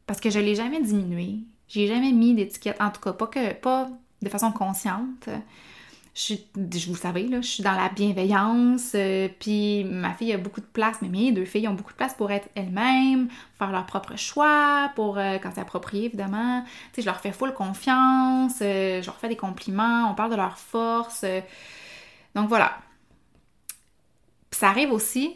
Parce 0.06 0.20
que 0.20 0.30
je 0.30 0.40
l'ai 0.40 0.56
jamais 0.56 0.82
diminué. 0.82 1.40
J'ai 1.68 1.88
jamais 1.88 2.12
mis 2.12 2.36
d'étiquette, 2.36 2.80
en 2.80 2.92
tout 2.92 3.02
cas, 3.02 3.14
pas 3.14 3.28
que 3.28 3.54
pas 3.54 3.90
de 4.22 4.30
façon 4.30 4.52
consciente. 4.52 5.30
Je, 6.16 6.36
je 6.56 6.88
vous 6.88 6.96
savez, 6.96 7.28
là, 7.28 7.42
je 7.42 7.48
suis 7.48 7.64
dans 7.64 7.74
la 7.74 7.90
bienveillance, 7.90 8.92
euh, 8.94 9.28
puis 9.40 9.84
ma 9.84 10.14
fille 10.14 10.32
a 10.32 10.38
beaucoup 10.38 10.62
de 10.62 10.66
place, 10.68 10.98
mais 11.02 11.10
mes 11.10 11.32
deux 11.32 11.46
filles 11.46 11.68
ont 11.68 11.74
beaucoup 11.74 11.92
de 11.92 11.98
place 11.98 12.14
pour 12.14 12.32
être 12.32 12.50
elles-mêmes, 12.54 13.30
faire 13.58 13.72
leur 13.72 13.88
propre 13.88 14.16
choix, 14.16 14.92
pour 14.96 15.18
euh, 15.18 15.40
quand 15.42 15.50
c'est 15.56 15.62
approprié, 15.62 16.06
évidemment. 16.06 16.64
Tu 16.66 16.96
sais, 16.96 17.02
je 17.02 17.08
leur 17.08 17.20
fais 17.20 17.32
full 17.32 17.54
confiance, 17.54 18.60
euh, 18.62 19.02
je 19.02 19.06
leur 19.08 19.16
fais 19.16 19.30
des 19.30 19.36
compliments, 19.36 20.12
on 20.12 20.14
parle 20.14 20.30
de 20.32 20.36
leur 20.36 20.60
force. 20.60 21.26
Donc 22.36 22.50
voilà. 22.50 22.78
ça 24.52 24.70
arrive 24.70 24.92
aussi 24.92 25.34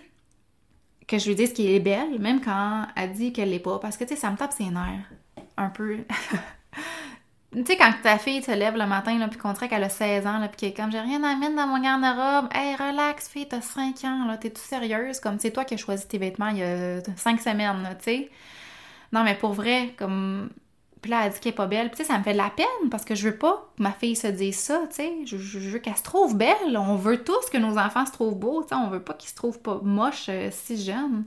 que 1.08 1.18
je 1.18 1.28
lui 1.28 1.36
dise 1.36 1.54
qu'elle 1.54 1.68
est 1.68 1.80
belle, 1.80 2.20
même 2.20 2.42
quand 2.42 2.86
elle 2.96 3.14
dit 3.14 3.32
qu'elle 3.32 3.50
l'est 3.50 3.60
pas. 3.60 3.80
Parce 3.80 3.98
que, 3.98 4.04
tu 4.04 4.14
sais, 4.14 4.20
ça 4.20 4.30
me 4.30 4.38
tape 4.38 4.52
ses 4.52 4.66
nerfs. 4.66 5.10
Un 5.56 5.70
peu. 5.70 6.00
tu 7.54 7.66
sais, 7.66 7.78
quand 7.78 7.94
ta 8.04 8.18
fille 8.18 8.44
se 8.44 8.52
lève 8.52 8.76
le 8.76 8.86
matin, 8.86 9.18
là, 9.18 9.28
puis 9.28 9.40
qu'on 9.40 9.54
dirait 9.54 9.70
qu'elle 9.70 9.84
a 9.84 9.90
16 9.90 10.28
ans, 10.28 10.40
là, 10.40 10.50
puis 10.50 10.58
qu'elle 10.58 10.70
est 10.70 10.74
comme, 10.74 10.92
j'ai 10.92 11.00
rien 11.00 11.24
à 11.24 11.36
mettre 11.38 11.56
dans 11.56 11.68
mon 11.68 11.80
garde-robe. 11.80 12.50
Hey, 12.54 12.76
relax, 12.76 13.30
fille, 13.30 13.48
t'as 13.48 13.62
5 13.62 14.04
ans, 14.04 14.26
là, 14.28 14.38
t'es-tu 14.38 14.62
sérieuse? 14.62 15.20
Comme, 15.22 15.40
c'est 15.40 15.52
toi 15.52 15.64
qui 15.64 15.76
as 15.76 15.78
choisi 15.78 16.08
tes 16.08 16.18
vêtements 16.18 16.50
il 16.50 16.58
y 16.58 16.64
a 16.64 17.02
5 17.16 17.40
semaines, 17.40 17.96
tu 18.00 18.04
sais. 18.04 18.32
Non, 19.14 19.24
mais 19.24 19.36
pour 19.36 19.54
vrai, 19.54 19.94
comme, 19.98 20.50
puis 21.02 21.12
là, 21.12 21.26
elle 21.26 21.34
dit 21.34 21.40
qu'elle 21.40 21.54
est 21.54 21.56
pas 21.56 21.68
belle. 21.68 21.92
Puis 21.92 22.04
ça 22.06 22.18
me 22.18 22.24
fait 22.24 22.34
de 22.34 22.38
la 22.38 22.50
peine 22.50 22.90
parce 22.90 23.06
que 23.06 23.16
je 23.16 23.30
veux 23.30 23.38
pas 23.38 23.72
que 23.78 23.84
ma 23.84 23.92
fille 23.92 24.16
se 24.16 24.28
dise 24.28 24.58
ça, 24.58 24.82
tu 24.90 24.96
sais. 24.96 25.14
Je, 25.26 25.36
veux 25.36 25.80
qu'elle 25.80 25.98
se 25.98 26.04
trouve 26.04 26.36
belle. 26.36 26.78
On 26.78 26.96
veut 26.96 27.24
tous 27.24 27.50
que 27.52 27.58
nos 27.58 27.78
enfants 27.78 28.06
se 28.06 28.12
trouvent 28.12 28.36
beaux, 28.36 28.64
tu 28.64 28.70
sais. 28.70 28.76
On 28.76 28.90
veut 28.90 29.02
pas 29.02 29.14
qu'ils 29.14 29.30
se 29.30 29.36
trouvent 29.36 29.60
pas 29.60 29.80
moches 29.84 30.28
euh, 30.30 30.50
si 30.52 30.84
jeunes. 30.84 31.26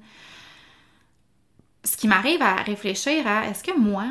Ce 1.85 1.97
qui 1.97 2.09
m'arrive 2.09 2.43
à 2.43 2.57
réfléchir 2.57 3.27
à, 3.27 3.47
est-ce 3.47 3.65
que 3.65 3.77
moi, 3.79 4.07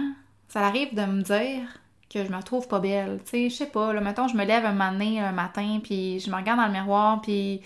ça 0.48 0.62
arrive 0.62 0.96
de 0.96 1.04
me 1.04 1.22
dire 1.22 1.80
que 2.10 2.26
je 2.26 2.32
me 2.32 2.42
trouve 2.42 2.68
pas 2.68 2.80
belle, 2.80 3.20
tu 3.24 3.32
sais, 3.32 3.50
je 3.50 3.56
sais 3.56 3.66
pas, 3.68 3.94
là, 3.94 4.02
mettons, 4.02 4.28
je 4.28 4.36
me 4.36 4.44
lève 4.44 4.66
un 4.66 4.74
matin, 4.74 5.28
un 5.28 5.32
matin, 5.32 5.80
puis 5.84 6.20
je 6.20 6.30
me 6.32 6.36
regarde 6.36 6.60
dans 6.60 6.66
le 6.66 6.74
miroir, 6.74 7.22
puis 7.22 7.62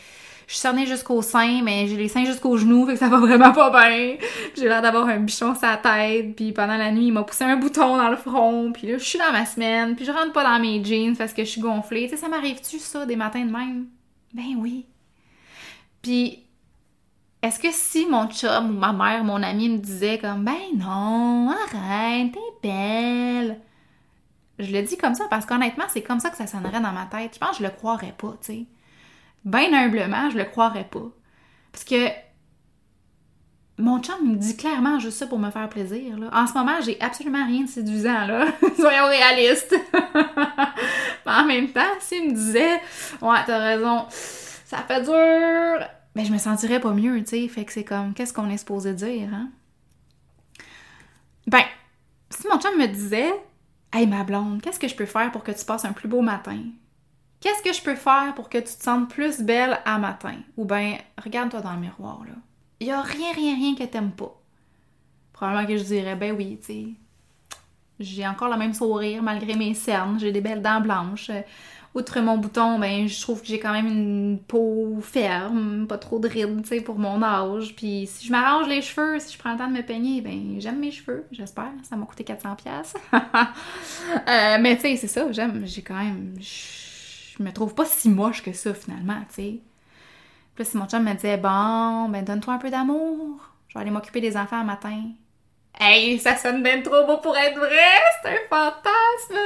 je 0.48 0.54
suis 0.54 0.60
cernée 0.60 0.86
jusqu'au 0.86 1.22
sein, 1.22 1.62
mais 1.64 1.88
j'ai 1.88 1.96
les 1.96 2.10
seins 2.10 2.26
jusqu'aux 2.26 2.58
genoux, 2.58 2.86
fait 2.86 2.94
que 2.94 3.00
ça 3.00 3.08
va 3.08 3.18
vraiment 3.26 3.54
pas 3.54 3.70
bien. 3.70 4.18
J'ai 4.56 4.68
l'air 4.68 4.82
d'avoir 4.82 5.08
un 5.08 5.20
bichon 5.20 5.56
sur 5.56 5.66
la 5.66 5.78
tête, 5.78 6.36
puis 6.36 6.52
pendant 6.52 6.76
la 6.76 6.92
nuit, 6.92 7.08
il 7.08 7.14
m'a 7.14 7.24
poussé 7.24 7.46
un 7.46 7.56
bouton 7.56 7.98
dans 7.98 8.10
le 8.10 8.18
front, 8.18 8.72
puis 8.74 8.88
là, 8.88 8.98
je 8.98 9.04
suis 9.04 9.20
dans 9.20 9.32
ma 9.32 9.46
semaine, 9.46 9.96
puis 9.96 10.06
je 10.06 10.12
rentre 10.12 10.34
pas 10.34 10.44
dans 10.44 10.60
mes 10.60 10.84
jeans 10.84 11.16
parce 11.16 11.34
que 11.34 11.46
je 11.46 11.50
suis 11.50 11.62
gonflée. 11.62 12.04
Tu 12.04 12.12
sais, 12.12 12.18
ça 12.18 12.28
m'arrive-tu, 12.28 12.80
ça, 12.80 13.06
des 13.06 13.16
matins 13.16 13.46
de 13.46 13.52
même? 13.52 13.86
Ben 14.34 14.56
oui. 14.58 14.86
Puis, 16.02 16.40
est-ce 17.42 17.60
que 17.60 17.72
si 17.72 18.06
mon 18.08 18.28
chum 18.28 18.72
ou 18.72 18.80
ma 18.80 18.92
mère, 18.92 19.24
mon 19.24 19.42
ami 19.42 19.70
me 19.70 19.78
disait 19.78 20.18
comme, 20.18 20.44
ben 20.44 20.54
non, 20.78 21.50
arrête, 21.52 22.34
t'es 22.34 22.68
belle. 22.68 23.60
Je 24.64 24.72
le 24.72 24.82
dis 24.82 24.98
comme 24.98 25.16
ça 25.16 25.26
parce 25.30 25.46
qu'honnêtement, 25.46 25.86
c'est 25.90 26.02
comme 26.02 26.20
ça 26.20 26.30
que 26.30 26.38
ça 26.38 26.48
sonnerait 26.48 26.82
dans 26.82 26.92
ma 26.92 27.06
tête. 27.06 27.32
Je 27.34 27.40
pense 27.40 27.52
que 27.52 27.58
je 27.58 27.64
le 27.64 27.70
croirais 27.70 28.16
pas, 28.18 28.36
tu 28.42 28.54
sais. 28.54 28.66
bien 29.46 29.74
humblement, 29.74 30.30
je 30.30 30.38
le 30.38 30.46
croirais 30.46 30.88
pas. 30.90 31.10
Parce 31.72 31.84
que 31.84 32.08
mon 33.78 34.00
chum 34.02 34.32
me 34.32 34.36
dit 34.36 34.56
clairement 34.56 35.00
juste 35.00 35.18
ça 35.18 35.28
pour 35.28 35.40
me 35.40 35.50
faire 35.50 35.68
plaisir. 35.68 36.18
Là. 36.18 36.30
En 36.32 36.48
ce 36.48 36.54
moment, 36.54 36.80
j'ai 36.82 37.00
absolument 37.02 37.46
rien 37.46 37.64
de 37.64 37.70
séduisant, 37.70 38.26
là. 38.26 38.46
Soyons 38.76 39.08
réalistes. 39.08 39.76
Mais 39.94 41.32
en 41.32 41.46
même 41.46 41.70
temps, 41.70 41.82
s'il 42.00 42.30
me 42.30 42.34
disait 42.34 42.80
Ouais, 43.22 43.40
t'as 43.46 43.58
raison, 43.58 44.06
ça 44.10 44.78
fait 44.88 45.02
dur, 45.02 45.88
ben 46.16 46.26
je 46.26 46.32
me 46.32 46.38
sentirais 46.38 46.80
pas 46.80 46.92
mieux, 46.92 47.24
tu 47.24 47.30
sais. 47.30 47.48
Fait 47.48 47.66
que 47.66 47.74
c'est 47.74 47.84
comme 47.84 48.14
qu'est-ce 48.14 48.34
qu'on 48.34 48.50
est 48.50 48.58
supposé 48.58 48.94
dire, 48.94 49.30
hein? 49.34 49.50
Ben, 51.48 51.64
si 52.30 52.48
mon 52.48 52.60
chum 52.60 52.78
me 52.78 52.88
disait 52.88 53.34
Hey 53.96 54.08
ma 54.08 54.24
blonde, 54.24 54.60
qu'est-ce 54.60 54.80
que 54.80 54.88
je 54.88 54.96
peux 54.96 55.06
faire 55.06 55.32
pour 55.32 55.44
que 55.44 55.52
tu 55.52 55.64
passes 55.66 55.86
un 55.86 55.94
plus 55.94 56.08
beau 56.08 56.22
matin? 56.22 56.58
Qu'est-ce 57.40 57.62
que 57.62 57.72
je 57.72 57.84
peux 57.84 57.94
faire 57.94 58.34
pour 58.34 58.50
que 58.50 58.58
tu 58.58 58.64
te 58.64 58.82
sentes 58.82 59.08
plus 59.08 59.40
belle 59.42 59.80
à 59.86 60.00
matin? 60.00 60.34
Ou 60.58 60.66
ben, 60.66 60.96
regarde-toi 61.24 61.62
dans 61.62 61.74
le 61.74 61.80
miroir, 61.80 62.22
là. 62.26 62.34
Il 62.80 62.90
a 62.90 63.04
rien, 63.04 63.32
rien, 63.36 63.54
rien 63.54 63.76
que 63.76 63.84
t'aimes 63.84 64.10
pas. 64.10 64.36
Probablement 65.32 65.68
que 65.68 65.78
je 65.78 65.84
dirais, 65.84 66.16
ben 66.16 66.36
oui, 66.36 66.58
tu 66.60 66.66
sais. 66.66 66.88
J'ai 68.00 68.28
encore 68.28 68.50
le 68.50 68.58
même 68.58 68.74
sourire 68.74 69.22
malgré 69.22 69.54
mes 69.54 69.76
cernes, 69.76 70.20
j'ai 70.20 70.32
des 70.32 70.42
belles 70.42 70.64
dents 70.64 70.82
blanches. 70.82 71.30
Outre 71.96 72.22
mon 72.22 72.38
bouton, 72.38 72.80
ben 72.80 73.08
je 73.08 73.22
trouve 73.22 73.42
que 73.42 73.48
j'ai 73.48 73.60
quand 73.60 73.72
même 73.72 73.88
une 73.88 74.40
peau 74.40 74.98
ferme, 75.02 75.86
pas 75.88 76.00
trop 76.00 76.18
de 76.18 76.28
rides, 76.28 76.84
pour 76.84 76.98
mon 76.98 77.22
âge. 77.22 77.76
Puis 77.76 78.08
si 78.12 78.26
je 78.26 78.32
m'arrange 78.32 78.68
les 78.68 78.82
cheveux, 78.82 79.20
si 79.20 79.34
je 79.34 79.38
prends 79.38 79.52
le 79.52 79.60
temps 79.60 79.68
de 79.68 79.74
me 79.74 79.84
peigner, 79.84 80.22
ben 80.22 80.56
j'aime 80.60 80.80
mes 80.80 80.90
cheveux, 80.90 81.26
j'espère. 81.32 81.72
Ça 81.84 81.96
m'a 81.96 82.06
coûté 82.06 82.24
400 82.24 82.56
pièces. 82.56 82.94
Euh, 84.28 84.58
mais 84.60 84.76
tu 84.76 84.82
sais, 84.82 84.96
c'est 84.96 85.08
ça, 85.08 85.32
j'aime, 85.32 85.64
j'ai 85.66 85.82
quand 85.82 85.96
même 85.96 86.36
je 87.38 87.44
me 87.44 87.52
trouve 87.52 87.74
pas 87.74 87.86
si 87.86 88.10
moche 88.10 88.44
que 88.44 88.54
ça 88.54 88.74
finalement, 88.74 89.20
tu 89.30 89.36
sais. 89.36 89.60
Puis 90.56 90.66
si 90.66 90.78
mon 90.78 90.86
chum 90.86 91.04
me 91.04 91.14
disait 91.14 91.38
bon, 91.38 92.10
ben 92.10 92.24
donne-toi 92.24 92.54
un 92.54 92.58
peu 92.60 92.70
d'amour, 92.70 93.52
je 93.68 93.74
vais 93.74 93.82
aller 93.82 93.92
m'occuper 93.92 94.22
des 94.22 94.38
enfants 94.38 94.60
le 94.60 94.68
matin. 94.68 95.02
Hey, 95.80 96.20
ça 96.20 96.38
sonne 96.38 96.62
bien 96.62 96.82
trop 96.82 97.06
beau 97.06 97.18
pour 97.18 97.36
être 97.36 97.58
vrai, 97.58 98.00
c'est 98.22 98.30
un 98.30 98.38
fantasme! 98.50 99.42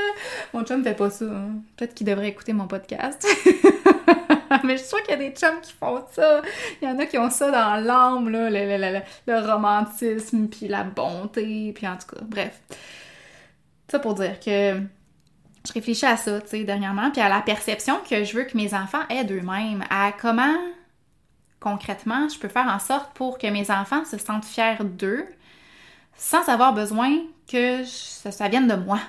Mon 0.53 0.63
chum 0.63 0.83
fait 0.83 0.93
pas 0.93 1.09
ça. 1.09 1.25
Hein. 1.25 1.61
Peut-être 1.75 1.93
qu'il 1.93 2.05
devrait 2.05 2.27
écouter 2.27 2.53
mon 2.53 2.67
podcast. 2.67 3.25
Mais 4.63 4.73
je 4.73 4.81
suis 4.81 4.89
sûre 4.89 5.01
qu'il 5.03 5.11
y 5.11 5.13
a 5.13 5.17
des 5.17 5.31
chums 5.31 5.61
qui 5.61 5.73
font 5.73 6.03
ça. 6.11 6.41
Il 6.81 6.87
y 6.87 6.91
en 6.91 6.99
a 6.99 7.05
qui 7.05 7.17
ont 7.17 7.29
ça 7.29 7.49
dans 7.49 7.75
l'âme, 7.83 8.29
là, 8.29 8.49
le, 8.49 9.01
le, 9.27 9.51
romantisme, 9.51 10.47
puis 10.47 10.67
la 10.67 10.83
bonté, 10.83 11.71
puis 11.73 11.87
en 11.87 11.97
tout 11.97 12.15
cas, 12.15 12.21
bref. 12.23 12.59
Ça 13.89 13.99
pour 13.99 14.15
dire 14.15 14.39
que 14.39 14.81
je 15.65 15.73
réfléchis 15.73 16.05
à 16.05 16.17
ça, 16.17 16.41
tu 16.41 16.47
sais, 16.47 16.63
dernièrement, 16.63 17.11
puis 17.11 17.21
à 17.21 17.29
la 17.29 17.41
perception 17.41 17.99
que 18.09 18.23
je 18.23 18.35
veux 18.35 18.43
que 18.43 18.57
mes 18.57 18.73
enfants 18.73 19.03
aient 19.09 19.23
d'eux-mêmes, 19.23 19.83
à 19.89 20.11
comment, 20.11 20.57
concrètement, 21.59 22.27
je 22.29 22.39
peux 22.39 22.47
faire 22.47 22.67
en 22.67 22.79
sorte 22.79 23.13
pour 23.13 23.37
que 23.37 23.47
mes 23.47 23.71
enfants 23.71 24.05
se 24.05 24.17
sentent 24.17 24.45
fiers 24.45 24.77
d'eux, 24.81 25.25
sans 26.17 26.47
avoir 26.49 26.73
besoin 26.73 27.11
que 27.47 27.83
ça, 27.85 28.47
vienne 28.49 28.67
de 28.67 28.75
moi, 28.75 28.99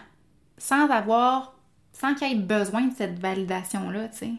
sans 0.59 0.89
avoir, 0.91 1.55
sans 1.93 2.15
qu'il 2.15 2.29
y 2.29 2.33
ait 2.33 2.37
besoin 2.37 2.83
de 2.83 2.95
cette 2.95 3.19
validation-là, 3.19 4.09
tu 4.09 4.19
sais. 4.19 4.33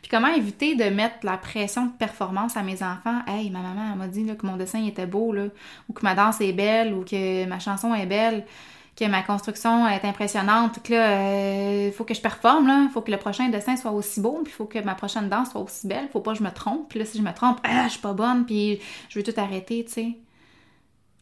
Puis 0.00 0.10
comment 0.10 0.28
éviter 0.28 0.76
de 0.76 0.84
mettre 0.84 1.16
la 1.24 1.36
pression 1.36 1.86
de 1.86 1.92
performance 1.92 2.56
à 2.56 2.62
mes 2.62 2.82
enfants? 2.82 3.20
Hey, 3.26 3.50
ma 3.50 3.60
maman 3.60 3.96
m'a 3.96 4.06
dit 4.06 4.24
que 4.24 4.46
mon 4.46 4.56
dessin 4.56 4.84
était 4.86 5.06
beau, 5.06 5.32
là, 5.32 5.46
ou 5.88 5.92
que 5.92 6.02
ma 6.02 6.14
danse 6.14 6.40
est 6.40 6.52
belle, 6.52 6.94
ou 6.94 7.04
que 7.04 7.44
ma 7.46 7.58
chanson 7.58 7.94
est 7.94 8.06
belle 8.06 8.44
que 8.96 9.04
ma 9.06 9.22
construction 9.22 9.86
est 9.88 10.04
impressionnante, 10.04 10.82
que 10.82 10.92
là, 10.92 11.18
il 11.18 11.88
euh, 11.88 11.92
faut 11.92 12.04
que 12.04 12.14
je 12.14 12.20
performe, 12.20 12.66
là, 12.66 12.88
faut 12.92 13.00
que 13.00 13.10
le 13.10 13.16
prochain 13.16 13.48
dessin 13.48 13.76
soit 13.76 13.90
aussi 13.90 14.20
beau, 14.20 14.40
puis 14.44 14.52
il 14.52 14.56
faut 14.56 14.66
que 14.66 14.78
ma 14.78 14.94
prochaine 14.94 15.28
danse 15.28 15.50
soit 15.50 15.60
aussi 15.60 15.86
belle, 15.86 16.08
faut 16.12 16.20
pas 16.20 16.32
que 16.32 16.38
je 16.38 16.44
me 16.44 16.50
trompe, 16.50 16.88
puis 16.88 17.00
là, 17.00 17.04
si 17.04 17.18
je 17.18 17.22
me 17.22 17.32
trompe, 17.32 17.58
ah, 17.64 17.84
je 17.86 17.92
suis 17.92 18.00
pas 18.00 18.12
bonne, 18.12 18.46
puis 18.46 18.78
je 19.08 19.18
veux 19.18 19.24
tout 19.24 19.38
arrêter, 19.38 19.84
tu 19.84 19.92
sais. 19.92 20.08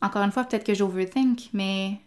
Encore 0.03 0.23
une 0.23 0.33
fois, 0.33 0.45
peut-être 0.45 0.65
que 0.65 0.75
j'overthink, 0.75 1.49
mais 1.53 2.01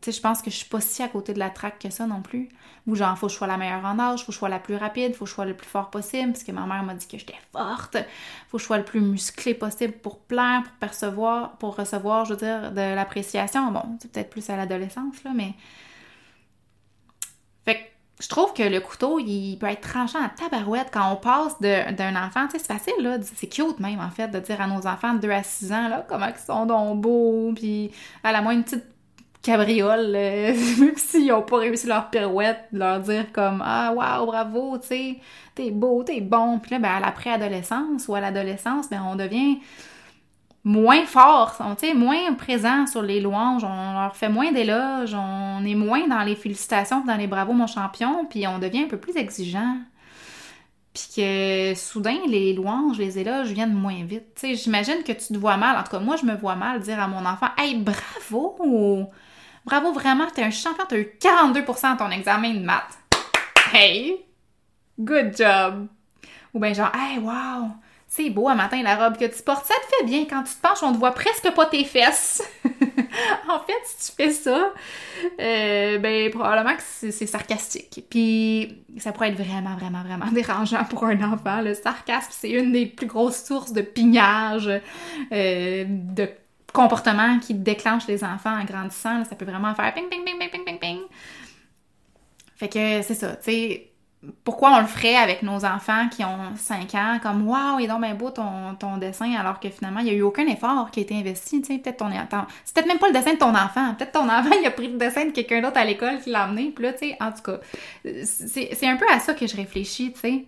tu 0.00 0.12
sais, 0.12 0.16
je 0.16 0.22
pense 0.22 0.42
que 0.42 0.50
je 0.50 0.56
suis 0.56 0.68
pas 0.68 0.80
si 0.80 1.02
à 1.02 1.08
côté 1.08 1.34
de 1.34 1.38
la 1.38 1.50
traque 1.50 1.80
que 1.80 1.90
ça 1.90 2.06
non 2.06 2.22
plus. 2.22 2.48
Ou 2.86 2.94
genre, 2.94 3.18
faut 3.18 3.26
que 3.26 3.32
je 3.32 3.38
sois 3.38 3.46
la 3.46 3.56
meilleure 3.56 3.84
en 3.84 3.98
âge, 3.98 4.20
faut 4.20 4.26
que 4.26 4.32
je 4.32 4.38
sois 4.38 4.48
la 4.48 4.58
plus 4.58 4.76
rapide, 4.76 5.14
faut 5.14 5.24
que 5.24 5.30
je 5.30 5.34
sois 5.34 5.46
le 5.46 5.56
plus 5.56 5.66
fort 5.66 5.90
possible, 5.90 6.32
parce 6.32 6.44
que 6.44 6.52
ma 6.52 6.66
mère 6.66 6.82
m'a 6.82 6.94
dit 6.94 7.06
que 7.08 7.18
j'étais 7.18 7.34
forte. 7.52 7.96
Faut 8.48 8.58
que 8.58 8.62
je 8.62 8.66
sois 8.66 8.78
le 8.78 8.84
plus 8.84 9.00
musclé 9.00 9.54
possible 9.54 9.94
pour 9.94 10.20
plaire, 10.20 10.62
pour 10.62 10.72
percevoir, 10.74 11.56
pour 11.56 11.76
recevoir, 11.76 12.26
je 12.26 12.34
veux 12.34 12.38
dire, 12.38 12.70
de 12.72 12.94
l'appréciation. 12.94 13.70
Bon, 13.72 13.82
c'est 14.00 14.12
peut-être 14.12 14.30
plus 14.30 14.48
à 14.50 14.56
l'adolescence, 14.56 15.24
là, 15.24 15.32
mais. 15.34 15.54
Je 18.20 18.28
trouve 18.28 18.52
que 18.52 18.62
le 18.62 18.80
couteau, 18.80 19.18
il 19.18 19.56
peut 19.56 19.66
être 19.66 19.80
tranchant 19.80 20.20
à 20.24 20.28
tabarouette 20.28 20.88
quand 20.92 21.12
on 21.12 21.16
passe 21.16 21.60
d'un 21.60 22.16
enfant. 22.16 22.46
C'est 22.50 22.64
facile, 22.64 22.94
là. 23.00 23.18
C'est 23.22 23.48
cute 23.48 23.80
même, 23.80 23.98
en 24.00 24.10
fait, 24.10 24.28
de 24.28 24.38
dire 24.38 24.60
à 24.60 24.68
nos 24.68 24.86
enfants 24.86 25.14
de 25.14 25.18
2 25.18 25.30
à 25.30 25.42
6 25.42 25.72
ans, 25.72 25.88
là, 25.88 26.06
comment 26.08 26.26
ils 26.26 26.40
sont 26.40 26.64
donc 26.64 27.00
beaux, 27.00 27.52
puis 27.56 27.90
à 28.22 28.30
la 28.30 28.40
moins 28.40 28.52
une 28.52 28.62
petite 28.62 28.84
cabriole, 29.42 30.12
euh, 30.14 30.54
même 30.78 30.96
s'ils 30.96 31.26
n'ont 31.26 31.42
pas 31.42 31.58
réussi 31.58 31.86
leur 31.86 32.08
pirouette, 32.10 32.64
leur 32.72 33.00
dire 33.00 33.32
comme 33.32 33.62
Ah, 33.64 33.92
waouh, 33.92 34.26
bravo, 34.26 34.78
tu 34.78 34.86
sais, 34.86 35.16
t'es 35.54 35.70
beau, 35.70 36.02
t'es 36.04 36.20
bon. 36.20 36.58
Puis 36.60 36.70
là, 36.70 36.78
ben, 36.78 36.90
à 36.90 37.00
la 37.00 37.12
préadolescence 37.12 38.08
ou 38.08 38.14
à 38.14 38.20
l'adolescence, 38.20 38.88
ben, 38.88 39.02
on 39.06 39.16
devient 39.16 39.58
moins 40.64 41.04
fort, 41.04 41.56
tu 41.78 41.86
sais, 41.86 41.94
moins 41.94 42.32
présent 42.34 42.86
sur 42.86 43.02
les 43.02 43.20
louanges, 43.20 43.64
on 43.64 43.92
leur 43.92 44.16
fait 44.16 44.30
moins 44.30 44.50
d'éloges, 44.50 45.14
on 45.14 45.62
est 45.64 45.74
moins 45.74 46.08
dans 46.08 46.22
les 46.22 46.34
félicitations, 46.34 47.04
dans 47.04 47.16
les 47.16 47.26
bravos, 47.26 47.52
mon 47.52 47.66
champion, 47.66 48.24
puis 48.24 48.46
on 48.46 48.58
devient 48.58 48.84
un 48.84 48.88
peu 48.88 48.96
plus 48.96 49.16
exigeant. 49.16 49.76
Puis 50.94 51.08
que 51.16 51.74
soudain, 51.74 52.18
les 52.28 52.54
louanges, 52.54 52.98
les 52.98 53.18
éloges 53.18 53.50
viennent 53.50 53.74
moins 53.74 54.04
vite. 54.04 54.40
J'imagine 54.42 55.02
que 55.04 55.12
tu 55.12 55.34
te 55.34 55.36
vois 55.36 55.56
mal, 55.56 55.76
en 55.76 55.82
tout 55.82 55.90
cas, 55.90 55.98
moi, 55.98 56.16
je 56.16 56.24
me 56.24 56.34
vois 56.34 56.54
mal 56.54 56.80
dire 56.80 57.00
à 57.00 57.08
mon 57.08 57.26
enfant 57.26 57.48
Hey, 57.58 57.76
bravo! 57.76 59.10
Bravo, 59.66 59.92
vraiment, 59.92 60.26
t'es 60.32 60.44
un 60.44 60.50
champion, 60.50 60.84
t'as 60.88 60.98
eu 60.98 61.08
42% 61.20 61.92
à 61.92 61.96
ton 61.96 62.10
examen 62.10 62.54
de 62.54 62.64
maths. 62.64 62.98
Hey! 63.72 64.24
Good 64.98 65.36
job! 65.36 65.88
Ou 66.54 66.60
bien 66.60 66.72
genre, 66.72 66.92
hey, 66.94 67.18
wow! 67.18 67.70
C'est 68.16 68.30
beau 68.30 68.48
un 68.48 68.54
matin 68.54 68.80
la 68.80 68.94
robe 68.94 69.16
que 69.16 69.24
tu 69.24 69.42
portes, 69.42 69.66
ça 69.66 69.74
te 69.74 69.96
fait 69.96 70.04
bien. 70.04 70.24
Quand 70.30 70.44
tu 70.44 70.54
te 70.54 70.60
penches, 70.60 70.84
on 70.84 70.92
ne 70.92 70.96
voit 70.96 71.10
presque 71.10 71.50
pas 71.50 71.66
tes 71.66 71.82
fesses. 71.82 72.48
en 72.64 73.58
fait, 73.58 73.72
si 73.86 74.12
tu 74.12 74.16
fais 74.16 74.30
ça, 74.30 74.72
euh, 75.40 75.98
ben 75.98 76.30
probablement 76.30 76.76
que 76.76 76.82
c'est 77.10 77.26
sarcastique. 77.26 78.04
Puis 78.08 78.84
ça 78.98 79.10
pourrait 79.10 79.30
être 79.30 79.42
vraiment, 79.42 79.74
vraiment, 79.74 80.04
vraiment 80.04 80.26
dérangeant 80.32 80.84
pour 80.84 81.06
un 81.06 81.20
enfant. 81.22 81.60
Le 81.60 81.74
sarcasme, 81.74 82.30
c'est 82.30 82.50
une 82.50 82.70
des 82.70 82.86
plus 82.86 83.08
grosses 83.08 83.44
sources 83.44 83.72
de 83.72 83.82
pignage, 83.82 84.68
euh, 85.32 85.84
de 85.88 86.28
comportement 86.72 87.40
qui 87.40 87.54
déclenche 87.54 88.06
les 88.06 88.22
enfants 88.22 88.56
en 88.56 88.64
grandissant. 88.64 89.24
ça 89.24 89.34
peut 89.34 89.44
vraiment 89.44 89.74
faire 89.74 89.92
ping, 89.92 90.08
ping, 90.08 90.24
ping, 90.24 90.38
ping, 90.38 90.50
ping, 90.50 90.64
ping, 90.64 90.78
ping. 90.78 91.00
Fait 92.54 92.68
que 92.68 93.02
c'est 93.02 93.14
ça, 93.14 93.34
tu 93.34 93.50
sais. 93.50 93.93
Pourquoi 94.44 94.72
on 94.76 94.80
le 94.80 94.86
ferait 94.86 95.16
avec 95.16 95.42
nos 95.42 95.64
enfants 95.64 96.08
qui 96.08 96.24
ont 96.24 96.54
5 96.56 96.94
ans, 96.94 97.18
comme 97.22 97.46
Waouh, 97.46 97.80
il 97.80 97.84
est 97.84 97.88
donc 97.88 98.00
bien 98.00 98.14
beau 98.14 98.30
ton, 98.30 98.74
ton, 98.78 98.96
dessin, 98.96 99.32
alors 99.34 99.60
que 99.60 99.68
finalement, 99.70 100.00
il 100.00 100.04
n'y 100.04 100.10
a 100.10 100.14
eu 100.14 100.22
aucun 100.22 100.46
effort 100.46 100.90
qui 100.90 101.00
a 101.00 101.02
été 101.02 101.14
investi, 101.14 101.60
tu 101.60 101.74
sais, 101.74 101.78
peut-être 101.78 101.98
ton. 101.98 102.10
C'est 102.64 102.74
peut-être 102.74 102.86
même 102.86 102.98
pas 102.98 103.08
le 103.08 103.12
dessin 103.12 103.34
de 103.34 103.38
ton 103.38 103.54
enfant, 103.54 103.94
peut-être 103.94 104.12
ton 104.12 104.28
enfant, 104.28 104.50
il 104.60 104.66
a 104.66 104.70
pris 104.70 104.88
le 104.88 104.98
dessin 104.98 105.26
de 105.26 105.30
quelqu'un 105.30 105.60
d'autre 105.60 105.78
à 105.78 105.84
l'école 105.84 106.20
qui 106.20 106.30
l'a 106.30 106.44
amené, 106.44 106.72
puis 106.74 106.84
là, 106.84 106.92
tu 106.92 107.08
sais, 107.08 107.16
en 107.20 107.32
tout 107.32 107.42
cas, 107.42 107.60
c'est 108.24 108.86
un 108.86 108.96
peu 108.96 109.06
à 109.10 109.18
ça 109.18 109.34
que 109.34 109.46
je 109.46 109.56
réfléchis, 109.56 110.12
tu 110.12 110.20
sais. 110.20 110.44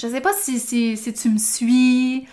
Je 0.00 0.08
sais 0.08 0.20
pas 0.20 0.32
si, 0.32 0.58
si, 0.58 0.96
si 0.96 1.12
tu 1.14 1.28
me 1.28 1.38
suis, 1.38 2.26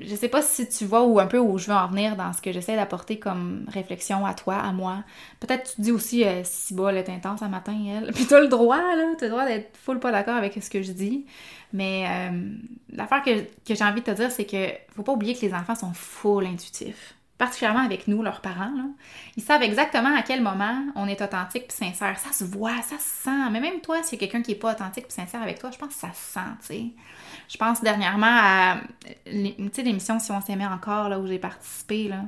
je 0.00 0.14
sais 0.14 0.28
pas 0.28 0.42
si 0.42 0.68
tu 0.68 0.84
vois 0.84 1.02
ou 1.04 1.20
un 1.20 1.26
peu 1.26 1.38
où 1.38 1.58
je 1.58 1.66
veux 1.66 1.74
en 1.74 1.88
venir 1.88 2.16
dans 2.16 2.32
ce 2.32 2.40
que 2.40 2.52
j'essaie 2.52 2.76
d'apporter 2.76 3.18
comme 3.18 3.66
réflexion 3.68 4.24
à 4.26 4.34
toi, 4.34 4.56
à 4.56 4.72
moi. 4.72 5.04
Peut-être 5.40 5.70
tu 5.70 5.76
te 5.76 5.82
dis 5.82 5.92
aussi 5.92 6.24
euh, 6.24 6.42
si 6.44 6.74
elle 6.88 6.96
est 6.96 7.08
intense 7.08 7.42
un 7.42 7.48
matin, 7.48 7.76
elle. 7.88 8.12
Puis 8.14 8.26
t'as 8.26 8.40
le 8.40 8.48
droit, 8.48 8.78
là, 8.78 9.14
t'as 9.18 9.26
le 9.26 9.30
droit 9.30 9.46
d'être 9.46 9.76
full 9.76 10.00
pas 10.00 10.12
d'accord 10.12 10.36
avec 10.36 10.54
ce 10.62 10.70
que 10.70 10.82
je 10.82 10.92
dis. 10.92 11.26
Mais 11.72 12.06
euh, 12.08 12.52
l'affaire 12.92 13.22
que, 13.22 13.74
j'ai 13.74 13.84
envie 13.84 14.00
de 14.00 14.06
te 14.06 14.10
dire, 14.10 14.30
c'est 14.30 14.46
que 14.46 14.68
faut 14.94 15.02
pas 15.02 15.12
oublier 15.12 15.34
que 15.34 15.42
les 15.42 15.54
enfants 15.54 15.74
sont 15.74 15.92
full 15.92 16.46
intuitifs 16.46 17.14
particulièrement 17.40 17.80
avec 17.80 18.06
nous, 18.06 18.22
leurs 18.22 18.42
parents, 18.42 18.70
là. 18.76 18.84
ils 19.34 19.42
savent 19.42 19.62
exactement 19.62 20.14
à 20.14 20.20
quel 20.20 20.42
moment 20.42 20.84
on 20.94 21.08
est 21.08 21.22
authentique 21.22 21.68
puis 21.68 21.76
sincère. 21.76 22.18
Ça 22.18 22.34
se 22.34 22.44
voit, 22.44 22.82
ça 22.82 22.98
se 22.98 23.24
sent. 23.24 23.50
Mais 23.50 23.60
même 23.60 23.80
toi, 23.80 23.96
a 23.96 24.16
quelqu'un 24.18 24.42
qui 24.42 24.52
est 24.52 24.56
pas 24.56 24.72
authentique 24.72 25.06
puis 25.08 25.14
sincère 25.14 25.40
avec 25.40 25.58
toi, 25.58 25.70
je 25.70 25.78
pense 25.78 25.94
que 25.94 26.00
ça 26.00 26.12
se 26.12 26.34
sent, 26.34 26.40
tu 26.60 26.66
sais. 26.66 26.84
Je 27.50 27.56
pense 27.56 27.82
dernièrement 27.82 28.26
à, 28.26 28.76
l'émission 29.26 30.20
Si 30.20 30.30
on 30.30 30.40
s'aimait 30.40 30.66
encore, 30.66 31.08
là, 31.08 31.18
où 31.18 31.26
j'ai 31.26 31.40
participé, 31.40 32.08
là. 32.08 32.22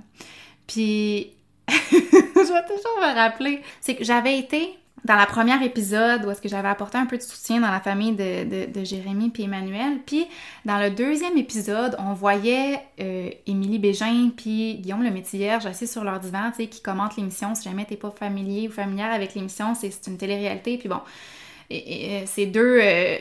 Puis, 0.66 1.30
je 1.68 2.52
vais 2.52 2.66
toujours 2.66 2.98
me 3.00 3.14
rappeler, 3.14 3.62
c'est 3.80 3.94
que 3.94 4.02
j'avais 4.02 4.36
été 4.36 4.76
dans 5.04 5.14
la 5.14 5.26
première 5.26 5.62
épisode 5.62 6.24
où 6.24 6.30
est-ce 6.30 6.40
que 6.40 6.48
j'avais 6.48 6.68
apporté 6.68 6.98
un 6.98 7.06
peu 7.06 7.16
de 7.18 7.22
soutien 7.22 7.60
dans 7.60 7.70
la 7.70 7.80
famille 7.80 8.12
de, 8.12 8.66
de, 8.66 8.84
Jérémy 8.84 9.30
puis 9.30 9.44
Emmanuel. 9.44 9.98
Puis 10.06 10.26
dans 10.64 10.78
le 10.78 10.90
deuxième 10.90 11.36
épisode, 11.36 11.96
on 11.98 12.14
voyait 12.14 12.80
euh, 13.00 13.30
Émilie 13.46 13.78
Bégin 13.78 14.30
puis 14.36 14.76
Guillaume 14.76 15.02
le 15.02 15.10
Métivierge 15.10 15.66
assis 15.66 15.88
sur 15.88 16.04
leur 16.04 16.20
divan, 16.20 16.50
tu 16.50 16.62
sais, 16.62 16.66
qui 16.68 16.82
commentent 16.82 17.16
l'émission. 17.16 17.54
Si 17.54 17.64
jamais 17.64 17.84
t'es 17.84 17.96
pas 17.96 18.10
familier 18.10 18.68
ou 18.68 18.72
familière 18.72 19.12
avec 19.12 19.34
l'émission, 19.34 19.74
c'est 19.74 20.06
une 20.06 20.18
télé-réalité. 20.18 20.78
Puis 20.78 20.88
bon, 20.88 21.00
et, 21.70 22.24
ces 22.26 22.46
deux... 22.46 22.80
Euh, 22.82 23.18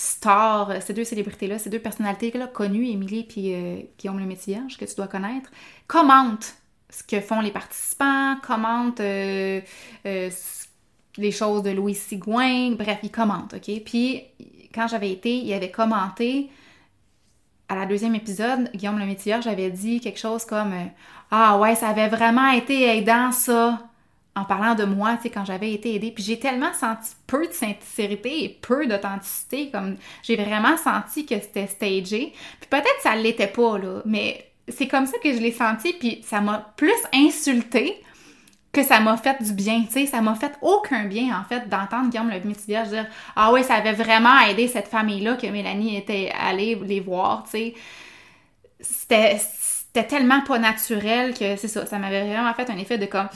stars, 0.00 0.82
ces 0.82 0.94
deux 0.94 1.04
célébrités-là, 1.04 1.58
ces 1.58 1.68
deux 1.68 1.78
personnalités-là 1.78 2.46
connues, 2.46 2.88
Émilie 2.88 3.28
et 3.36 3.54
euh, 3.54 3.82
Guillaume 3.98 4.18
le 4.18 4.24
Métivierge, 4.24 4.78
que 4.78 4.86
tu 4.86 4.94
dois 4.94 5.08
connaître, 5.08 5.50
commentent 5.86 6.54
ce 6.88 7.02
que 7.02 7.20
font 7.20 7.40
les 7.40 7.50
participants, 7.50 8.36
commentent 8.42 9.00
euh, 9.00 9.60
euh, 10.06 10.30
les 11.18 11.30
choses 11.30 11.62
de 11.62 11.70
Louis 11.70 11.94
Sigouin, 11.94 12.72
bref, 12.72 13.00
ils 13.02 13.10
commentent, 13.10 13.54
OK? 13.54 13.70
Puis, 13.84 14.22
quand 14.74 14.88
j'avais 14.88 15.12
été, 15.12 15.36
il 15.36 15.52
avait 15.52 15.70
commenté 15.70 16.50
à 17.68 17.74
la 17.74 17.84
deuxième 17.84 18.14
épisode, 18.14 18.70
Guillaume 18.74 18.98
le 18.98 19.06
Métivierge 19.06 19.44
j'avais 19.44 19.70
dit 19.70 20.00
quelque 20.00 20.18
chose 20.18 20.44
comme 20.44 20.74
Ah 21.30 21.58
ouais, 21.58 21.74
ça 21.74 21.88
avait 21.88 22.08
vraiment 22.08 22.50
été 22.50 22.96
aidant 22.96 23.30
ça 23.30 23.89
en 24.36 24.44
parlant 24.44 24.74
de 24.74 24.84
moi, 24.84 25.16
tu 25.16 25.24
sais, 25.24 25.30
quand 25.30 25.44
j'avais 25.44 25.72
été 25.72 25.94
aidée. 25.94 26.12
Puis 26.12 26.22
j'ai 26.22 26.38
tellement 26.38 26.72
senti 26.72 27.10
peu 27.26 27.46
de 27.46 27.52
sincérité 27.52 28.44
et 28.44 28.48
peu 28.48 28.86
d'authenticité, 28.86 29.70
comme 29.70 29.96
j'ai 30.22 30.36
vraiment 30.36 30.76
senti 30.76 31.26
que 31.26 31.34
c'était 31.34 31.66
stagé. 31.66 32.32
Puis 32.60 32.68
peut-être 32.70 33.00
ça 33.02 33.16
l'était 33.16 33.48
pas, 33.48 33.78
là, 33.78 34.02
mais 34.04 34.46
c'est 34.68 34.86
comme 34.86 35.06
ça 35.06 35.18
que 35.18 35.32
je 35.32 35.38
l'ai 35.38 35.52
senti, 35.52 35.92
puis 35.92 36.22
ça 36.24 36.40
m'a 36.40 36.72
plus 36.76 36.92
insulté 37.12 38.00
que 38.72 38.84
ça 38.84 39.00
m'a 39.00 39.16
fait 39.16 39.42
du 39.42 39.52
bien, 39.52 39.82
tu 39.82 39.92
sais, 39.92 40.06
ça 40.06 40.20
m'a 40.20 40.36
fait 40.36 40.52
aucun 40.62 41.06
bien, 41.06 41.36
en 41.36 41.42
fait, 41.42 41.68
d'entendre 41.68 42.08
Guillaume 42.08 42.30
le 42.30 42.40
Métivier 42.46 42.84
dire 42.88 43.06
«Ah 43.36 43.52
oui, 43.52 43.64
ça 43.64 43.74
avait 43.74 43.94
vraiment 43.94 44.38
aidé 44.48 44.68
cette 44.68 44.86
famille-là 44.86 45.34
que 45.34 45.48
Mélanie 45.48 45.96
était 45.96 46.32
allée 46.40 46.76
les 46.76 47.00
voir, 47.00 47.42
tu 47.44 47.50
sais.» 47.50 47.74
C'était 48.80 49.38
c'était 49.92 50.06
tellement 50.06 50.40
pas 50.42 50.58
naturel 50.60 51.34
que 51.34 51.56
c'est 51.56 51.66
ça, 51.66 51.84
ça 51.84 51.98
m'avait 51.98 52.24
vraiment 52.24 52.54
fait 52.54 52.70
un 52.70 52.76
effet 52.78 52.96
de 52.96 53.06
comme 53.06 53.28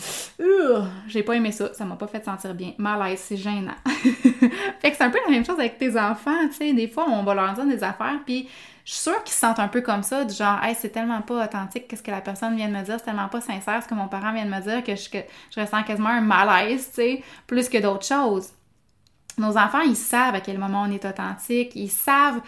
j'ai 1.08 1.25
pas 1.25 1.34
aimé 1.34 1.50
ça, 1.50 1.75
ça 1.75 1.84
m'a 1.84 1.96
pas 1.96 2.06
fait 2.06 2.25
sentir 2.25 2.54
bien. 2.54 2.75
Malaise, 2.78 3.20
c'est 3.25 3.37
gênant. 3.37 3.75
fait 3.87 4.90
que 4.90 4.96
c'est 4.96 5.02
un 5.02 5.11
peu 5.11 5.18
la 5.25 5.32
même 5.32 5.44
chose 5.44 5.58
avec 5.58 5.78
tes 5.78 5.99
enfants, 5.99 6.46
tu 6.49 6.54
sais, 6.54 6.73
des 6.73 6.87
fois 6.87 7.06
on 7.08 7.25
va 7.25 7.34
leur 7.34 7.52
dire 7.54 7.66
des 7.66 7.82
affaires 7.82 8.20
puis 8.25 8.49
je 8.84 8.92
suis 8.92 9.02
sûre 9.02 9.25
qu'ils 9.25 9.32
se 9.32 9.40
sentent 9.40 9.58
un 9.58 9.68
peu 9.68 9.80
comme 9.80 10.04
ça, 10.04 10.25
du 10.25 10.34
genre 10.34 10.62
hey, 10.62 10.76
c'est 10.78 10.90
tellement 10.90 11.23
pas 11.23 11.44
authentique 11.44 11.88
qu'est-ce 11.88 12.02
que 12.02 12.12
la 12.12 12.20
personne 12.20 12.54
vient 12.54 12.68
de 12.68 12.75
me 12.75 12.82
dire, 12.82 12.96
c'est 12.99 13.06
tellement 13.06 13.28
pas 13.28 13.40
sincère 13.40 13.82
ce 13.82 13.88
que 13.88 13.94
mon 13.94 14.06
parent 14.06 14.32
vient 14.32 14.44
de 14.44 14.50
me 14.50 14.61
dire 14.61 14.84
que 14.84 14.94
je, 14.94 15.11
que 15.11 15.18
je 15.50 15.61
ressens 15.61 15.82
quasiment 15.82 16.11
un 16.11 16.20
malaise, 16.20 16.88
tu 16.90 16.94
sais, 16.94 17.23
plus 17.49 17.68
que 17.68 17.78
d'autres 17.78 18.06
choses. 18.06 18.50
Nos 19.37 19.57
enfants, 19.57 19.81
ils 19.81 19.97
savent 19.97 20.35
à 20.35 20.41
quel 20.41 20.59
moment 20.59 20.85
on 20.87 20.93
est 20.93 21.05
authentique, 21.05 21.73
ils 21.75 21.91
savent, 21.91 22.41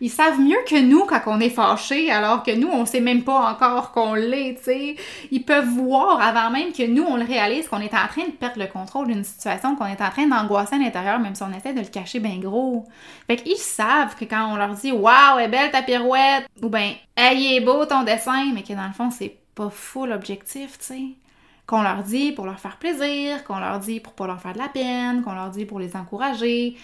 ils 0.00 0.10
savent 0.10 0.40
mieux 0.40 0.58
que 0.66 0.80
nous 0.80 1.04
quand 1.04 1.20
on 1.26 1.38
est 1.38 1.50
fâché, 1.50 2.10
alors 2.10 2.42
que 2.42 2.50
nous, 2.50 2.68
on 2.68 2.84
sait 2.84 3.00
même 3.00 3.22
pas 3.22 3.50
encore 3.50 3.92
qu'on 3.92 4.14
l'est, 4.14 4.56
tu 4.56 4.64
sais. 4.64 4.96
Ils 5.30 5.44
peuvent 5.44 5.68
voir 5.68 6.20
avant 6.20 6.50
même 6.50 6.72
que 6.72 6.86
nous, 6.86 7.04
on 7.04 7.16
le 7.16 7.24
réalise, 7.24 7.68
qu'on 7.68 7.80
est 7.80 7.94
en 7.94 8.08
train 8.08 8.26
de 8.26 8.32
perdre 8.32 8.58
le 8.58 8.66
contrôle 8.66 9.06
d'une 9.06 9.24
situation, 9.24 9.76
qu'on 9.76 9.86
est 9.86 10.00
en 10.00 10.10
train 10.10 10.26
d'angoisser 10.26 10.74
à 10.74 10.78
l'intérieur, 10.78 11.20
même 11.20 11.34
si 11.34 11.42
on 11.42 11.52
essaie 11.52 11.72
de 11.74 11.80
le 11.80 11.86
cacher 11.86 12.18
bien 12.18 12.38
gros. 12.38 12.86
Fait 13.28 13.36
qu'ils 13.36 13.56
savent 13.56 14.16
que 14.16 14.24
quand 14.24 14.52
on 14.52 14.56
leur 14.56 14.74
dit 14.74 14.92
«Waouh, 14.92 15.38
est 15.38 15.48
belle 15.48 15.70
ta 15.70 15.82
pirouette» 15.82 16.48
ou 16.62 16.68
ben 16.68 16.92
«Hey, 17.16 17.56
est 17.56 17.60
beau 17.60 17.86
ton 17.86 18.02
dessin», 18.02 18.52
mais 18.54 18.62
que 18.62 18.72
dans 18.72 18.86
le 18.86 18.92
fond, 18.92 19.10
c'est 19.10 19.36
pas 19.54 19.70
fou 19.70 20.06
l'objectif, 20.06 20.78
tu 20.78 20.84
sais 20.84 21.21
qu'on 21.66 21.82
leur 21.82 22.02
dit 22.02 22.32
pour 22.32 22.46
leur 22.46 22.58
faire 22.58 22.78
plaisir, 22.78 23.44
qu'on 23.44 23.58
leur 23.58 23.78
dit 23.80 24.00
pour 24.00 24.14
pas 24.14 24.26
leur 24.26 24.40
faire 24.40 24.52
de 24.52 24.58
la 24.58 24.68
peine, 24.68 25.22
qu'on 25.22 25.34
leur 25.34 25.50
dit 25.50 25.64
pour 25.64 25.78
les 25.78 25.96
encourager. 25.96 26.76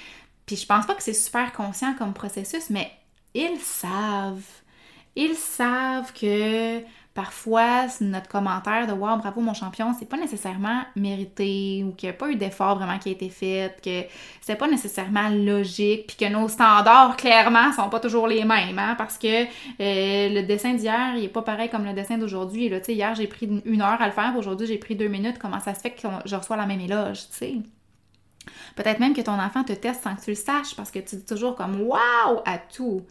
Puis 0.46 0.56
je 0.56 0.66
pense 0.66 0.86
pas 0.86 0.94
que 0.94 1.02
c'est 1.02 1.12
super 1.12 1.52
conscient 1.52 1.94
comme 1.94 2.14
processus, 2.14 2.70
mais 2.70 2.90
ils 3.34 3.58
savent. 3.60 4.42
Ils 5.16 5.34
savent 5.34 6.12
que 6.12 6.80
parfois 7.18 7.86
notre 8.00 8.28
commentaire 8.28 8.86
de 8.86 8.92
Wow, 8.92 9.16
bravo 9.16 9.40
mon 9.40 9.52
champion, 9.52 9.92
c'est 9.98 10.08
pas 10.08 10.16
nécessairement 10.16 10.82
mérité 10.94 11.82
ou 11.84 11.90
qu'il 11.90 12.08
n'y 12.08 12.14
a 12.14 12.16
pas 12.16 12.28
eu 12.28 12.36
d'effort 12.36 12.76
vraiment 12.76 12.96
qui 13.00 13.08
a 13.08 13.12
été 13.12 13.28
fait, 13.28 13.76
que 13.82 14.04
c'est 14.40 14.54
pas 14.54 14.68
nécessairement 14.68 15.28
logique, 15.28 16.06
puis 16.06 16.16
que 16.16 16.32
nos 16.32 16.46
standards 16.46 17.16
clairement 17.16 17.72
sont 17.72 17.88
pas 17.88 17.98
toujours 17.98 18.28
les 18.28 18.44
mêmes, 18.44 18.78
hein, 18.78 18.94
parce 18.96 19.18
que 19.18 19.42
euh, 19.46 19.46
le 19.80 20.42
dessin 20.42 20.74
d'hier, 20.74 21.16
il 21.16 21.24
est 21.24 21.28
pas 21.28 21.42
pareil 21.42 21.68
comme 21.68 21.84
le 21.84 21.92
dessin 21.92 22.18
d'aujourd'hui. 22.18 22.68
Là, 22.68 22.78
hier, 22.86 23.12
j'ai 23.16 23.26
pris 23.26 23.48
une 23.64 23.82
heure 23.82 24.00
à 24.00 24.06
le 24.06 24.12
faire, 24.12 24.34
aujourd'hui, 24.38 24.68
j'ai 24.68 24.78
pris 24.78 24.94
deux 24.94 25.08
minutes. 25.08 25.40
Comment 25.40 25.58
ça 25.58 25.74
se 25.74 25.80
fait 25.80 25.90
que 25.90 26.06
je 26.24 26.36
reçois 26.36 26.56
la 26.56 26.66
même 26.66 26.80
éloge, 26.80 27.28
tu 27.30 27.36
sais? 27.36 27.54
Peut-être 28.76 29.00
même 29.00 29.12
que 29.12 29.22
ton 29.22 29.40
enfant 29.40 29.64
te 29.64 29.72
teste 29.72 30.04
sans 30.04 30.14
que 30.14 30.22
tu 30.22 30.30
le 30.30 30.36
saches 30.36 30.76
parce 30.76 30.92
que 30.92 31.00
tu 31.00 31.16
dis 31.16 31.24
toujours 31.24 31.56
comme 31.56 31.80
Wow 31.80 32.42
à 32.44 32.58
tout. 32.58 33.02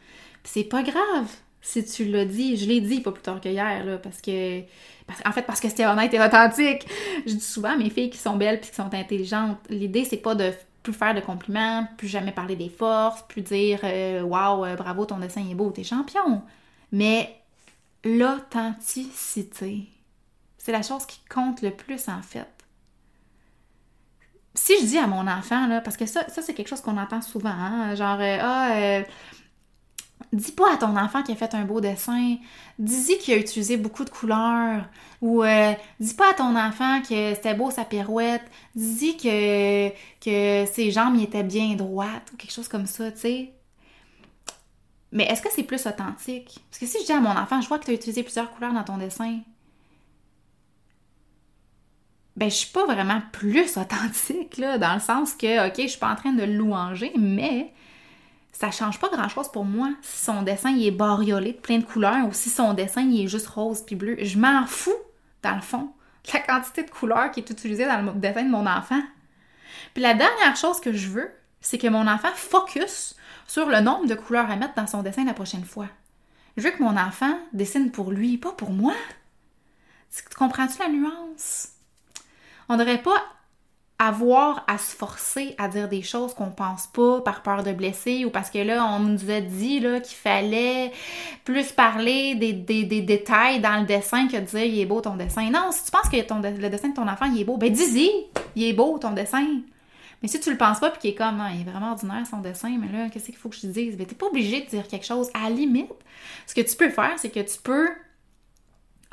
c'est 0.45 0.63
pas 0.63 0.81
grave 0.81 1.27
si 1.61 1.83
tu 1.85 2.05
l'as 2.05 2.25
dit, 2.25 2.57
je 2.57 2.67
l'ai 2.67 2.81
dit 2.81 3.01
pas 3.01 3.11
plus 3.11 3.21
tard 3.21 3.41
que 3.41 3.49
hier, 3.49 3.83
là, 3.83 3.97
parce 3.97 4.21
que. 4.21 4.61
en 4.61 5.31
fait, 5.31 5.43
parce 5.43 5.59
que 5.59 5.69
c'était 5.69 5.85
honnête 5.85 6.13
et 6.13 6.21
authentique. 6.21 6.87
Je 7.25 7.33
dis 7.33 7.41
souvent 7.41 7.71
à 7.71 7.77
mes 7.77 7.89
filles 7.89 8.09
qui 8.09 8.17
sont 8.17 8.35
belles 8.35 8.59
puis 8.59 8.69
qui 8.69 8.75
sont 8.75 8.93
intelligentes, 8.93 9.57
l'idée, 9.69 10.05
c'est 10.05 10.17
pas 10.17 10.35
de 10.35 10.53
plus 10.83 10.93
faire 10.93 11.13
de 11.13 11.19
compliments, 11.19 11.85
plus 11.97 12.07
jamais 12.07 12.31
parler 12.31 12.55
des 12.55 12.69
forces, 12.69 13.23
plus 13.23 13.41
dire 13.41 13.79
euh, 13.83 14.21
Waouh, 14.21 14.65
wow, 14.65 14.75
bravo, 14.77 15.05
ton 15.05 15.17
dessin 15.17 15.45
est 15.49 15.55
beau, 15.55 15.71
t'es 15.71 15.83
champion. 15.83 16.41
Mais 16.91 17.41
l'authenticité, 18.05 19.87
c'est 20.57 20.71
la 20.71 20.81
chose 20.81 21.05
qui 21.05 21.19
compte 21.29 21.61
le 21.61 21.71
plus 21.71 22.07
en 22.07 22.21
fait. 22.21 22.47
Si 24.53 24.73
je 24.81 24.85
dis 24.85 24.97
à 24.97 25.07
mon 25.07 25.27
enfant, 25.27 25.67
là, 25.67 25.81
parce 25.81 25.97
que 25.97 26.05
ça, 26.05 26.27
ça 26.29 26.41
c'est 26.41 26.53
quelque 26.53 26.67
chose 26.67 26.81
qu'on 26.81 26.97
entend 26.97 27.21
souvent, 27.21 27.49
hein, 27.49 27.93
genre, 27.95 28.19
euh, 28.19 28.37
ah, 28.41 28.71
euh, 28.75 29.03
dis 30.33 30.51
pas 30.51 30.73
à 30.73 30.77
ton 30.77 30.97
enfant 30.97 31.23
qu'il 31.23 31.33
a 31.33 31.37
fait 31.37 31.53
un 31.55 31.65
beau 31.65 31.81
dessin. 31.81 32.37
Dis-y 32.79 33.17
qu'il 33.17 33.33
a 33.33 33.37
utilisé 33.37 33.77
beaucoup 33.77 34.03
de 34.03 34.09
couleurs. 34.09 34.85
Ou 35.21 35.43
euh, 35.43 35.73
dis 35.99 36.13
pas 36.13 36.31
à 36.31 36.33
ton 36.33 36.55
enfant 36.55 37.01
que 37.01 37.33
c'était 37.35 37.53
beau 37.53 37.71
sa 37.71 37.85
pirouette. 37.85 38.43
Dis-y 38.75 39.17
que, 39.17 39.91
ses 40.65 40.91
jambes 40.91 41.19
étaient 41.19 41.43
bien 41.43 41.75
droites 41.75 42.31
ou 42.33 42.37
quelque 42.37 42.53
chose 42.53 42.67
comme 42.67 42.85
ça, 42.85 43.11
tu 43.11 43.19
sais. 43.19 43.53
Mais 45.11 45.23
est-ce 45.25 45.41
que 45.41 45.49
c'est 45.51 45.63
plus 45.63 45.85
authentique? 45.87 46.59
Parce 46.69 46.79
que 46.79 46.85
si 46.85 46.99
je 47.01 47.05
dis 47.05 47.13
à 47.13 47.21
mon 47.21 47.31
enfant, 47.31 47.61
je 47.61 47.67
vois 47.67 47.79
que 47.79 47.85
tu 47.85 47.91
as 47.91 47.93
utilisé 47.93 48.23
plusieurs 48.23 48.51
couleurs 48.51 48.73
dans 48.73 48.83
ton 48.83 48.97
dessin, 48.97 49.39
ben 52.35 52.49
je 52.49 52.55
suis 52.55 52.71
pas 52.71 52.85
vraiment 52.85 53.21
plus 53.31 53.77
authentique, 53.77 54.57
là, 54.57 54.77
dans 54.77 54.93
le 54.93 54.99
sens 54.99 55.33
que, 55.33 55.67
ok, 55.67 55.75
je 55.77 55.87
suis 55.87 55.99
pas 55.99 56.11
en 56.11 56.15
train 56.15 56.33
de 56.33 56.43
louanger, 56.43 57.11
mais 57.17 57.73
ça 58.59 58.71
change 58.71 58.99
pas 58.99 59.09
grand-chose 59.09 59.51
pour 59.51 59.65
moi 59.65 59.89
si 60.01 60.25
son 60.25 60.41
dessin 60.41 60.71
il 60.71 60.87
est 60.87 60.91
bariolé 60.91 61.53
de 61.53 61.57
plein 61.57 61.77
de 61.77 61.83
couleurs 61.83 62.27
ou 62.27 62.33
si 62.33 62.49
son 62.49 62.73
dessin 62.73 63.01
il 63.01 63.23
est 63.23 63.27
juste 63.27 63.45
rose 63.45 63.83
puis 63.85 63.95
bleu. 63.95 64.17
Je 64.19 64.39
m'en 64.39 64.65
fous, 64.65 64.95
dans 65.43 65.53
le 65.53 65.61
fond, 65.61 65.91
la 66.33 66.39
quantité 66.39 66.81
de 66.81 66.89
couleurs 66.89 67.29
qui 67.29 67.41
est 67.41 67.49
utilisée 67.51 67.85
dans 67.85 68.01
le 68.01 68.19
dessin 68.19 68.43
de 68.43 68.49
mon 68.49 68.65
enfant. 68.65 69.01
Puis 69.93 70.01
la 70.01 70.15
dernière 70.15 70.55
chose 70.55 70.79
que 70.79 70.91
je 70.91 71.07
veux, 71.07 71.31
c'est 71.61 71.77
que 71.77 71.87
mon 71.87 72.07
enfant 72.07 72.31
focus 72.33 73.15
sur 73.47 73.67
le 73.67 73.79
nombre 73.79 74.07
de 74.07 74.15
couleurs 74.15 74.49
à 74.49 74.55
mettre 74.55 74.73
dans 74.73 74.87
son 74.87 75.03
dessin 75.03 75.23
la 75.23 75.35
prochaine 75.35 75.65
fois. 75.65 75.87
Je 76.57 76.63
veux 76.63 76.71
que 76.71 76.81
mon 76.81 76.97
enfant 76.97 77.37
dessine 77.53 77.91
pour 77.91 78.09
lui, 78.09 78.39
pas 78.39 78.53
pour 78.53 78.71
moi. 78.71 78.95
Tu 80.15 80.23
comprends-tu 80.35 80.79
la 80.79 80.89
nuance? 80.89 81.73
On 82.69 82.77
devrait 82.77 83.03
pas 83.03 83.23
avoir 83.99 84.63
à 84.67 84.77
se 84.77 84.95
forcer 84.95 85.55
à 85.57 85.67
dire 85.67 85.89
des 85.89 86.03
choses 86.03 86.35
qu'on 86.35 86.51
pense 86.51 86.85
pas 86.87 87.21
par 87.21 87.41
peur 87.41 87.63
de 87.63 87.71
blesser 87.71 88.25
ou 88.25 88.29
parce 88.29 88.51
que 88.51 88.59
là, 88.59 88.85
on 88.85 88.99
nous 88.99 89.31
a 89.31 89.41
dit 89.41 89.79
qu'il 89.79 90.17
fallait 90.17 90.91
plus 91.43 91.71
parler 91.71 92.35
des, 92.35 92.53
détails 92.53 93.59
dans 93.59 93.79
le 93.79 93.87
dessin 93.87 94.27
que 94.27 94.37
de 94.37 94.41
dire 94.41 94.65
il 94.65 94.79
est 94.79 94.85
beau 94.85 95.01
ton 95.01 95.15
dessin. 95.15 95.49
Non, 95.49 95.71
si 95.71 95.85
tu 95.85 95.91
penses 95.91 96.09
que 96.09 96.17
le 96.17 96.69
dessin 96.69 96.89
de 96.89 96.93
ton 96.93 97.07
enfant 97.07 97.25
il 97.25 97.41
est 97.41 97.45
beau, 97.45 97.57
ben 97.57 97.73
dis-y, 97.73 98.11
il 98.55 98.65
est 98.65 98.73
beau 98.73 98.99
ton 98.99 99.13
dessin. 99.13 99.45
Mais 100.21 100.27
si 100.27 100.39
tu 100.39 100.51
le 100.51 100.57
penses 100.57 100.79
pas 100.79 100.91
puis 100.91 100.99
qu'il 100.99 101.09
est 101.11 101.15
comme 101.15 101.43
il 101.55 101.61
est 101.61 101.71
vraiment 101.71 101.91
ordinaire 101.91 102.25
son 102.29 102.39
dessin, 102.39 102.77
mais 102.79 102.95
là, 102.95 103.09
qu'est-ce 103.09 103.25
qu'il 103.25 103.35
faut 103.35 103.49
que 103.49 103.55
je 103.55 103.61
te 103.61 103.67
dise? 103.67 103.97
Ben 103.97 104.05
t'es 104.05 104.15
pas 104.15 104.27
obligé 104.27 104.61
de 104.61 104.69
dire 104.69 104.87
quelque 104.87 105.05
chose. 105.05 105.29
À 105.33 105.49
la 105.49 105.55
limite, 105.55 105.91
ce 106.45 106.53
que 106.53 106.61
tu 106.61 106.75
peux 106.75 106.89
faire, 106.91 107.13
c'est 107.17 107.29
que 107.29 107.39
tu 107.39 107.57
peux 107.63 107.89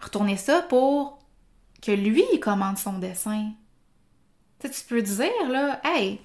retourner 0.03 0.37
ça 0.37 0.61
pour 0.61 1.19
que 1.81 1.93
lui 1.93 2.23
il 2.35 2.41
commande 2.41 2.77
son 2.77 2.99
dessin 2.99 3.51
tu 4.69 4.85
peux 4.89 5.03
dire, 5.03 5.49
là, 5.51 5.81
hey, 5.85 6.21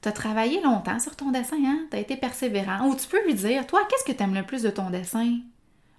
t'as 0.00 0.12
travaillé 0.12 0.60
longtemps 0.60 0.98
sur 0.98 1.16
ton 1.16 1.30
dessin, 1.30 1.58
hein? 1.64 1.86
T'as 1.90 1.98
été 1.98 2.16
persévérant. 2.16 2.86
Ou 2.86 2.94
tu 2.94 3.06
peux 3.06 3.24
lui 3.24 3.34
dire, 3.34 3.66
toi, 3.66 3.80
qu'est-ce 3.88 4.04
que 4.04 4.16
t'aimes 4.16 4.34
le 4.34 4.44
plus 4.44 4.62
de 4.62 4.70
ton 4.70 4.90
dessin? 4.90 5.38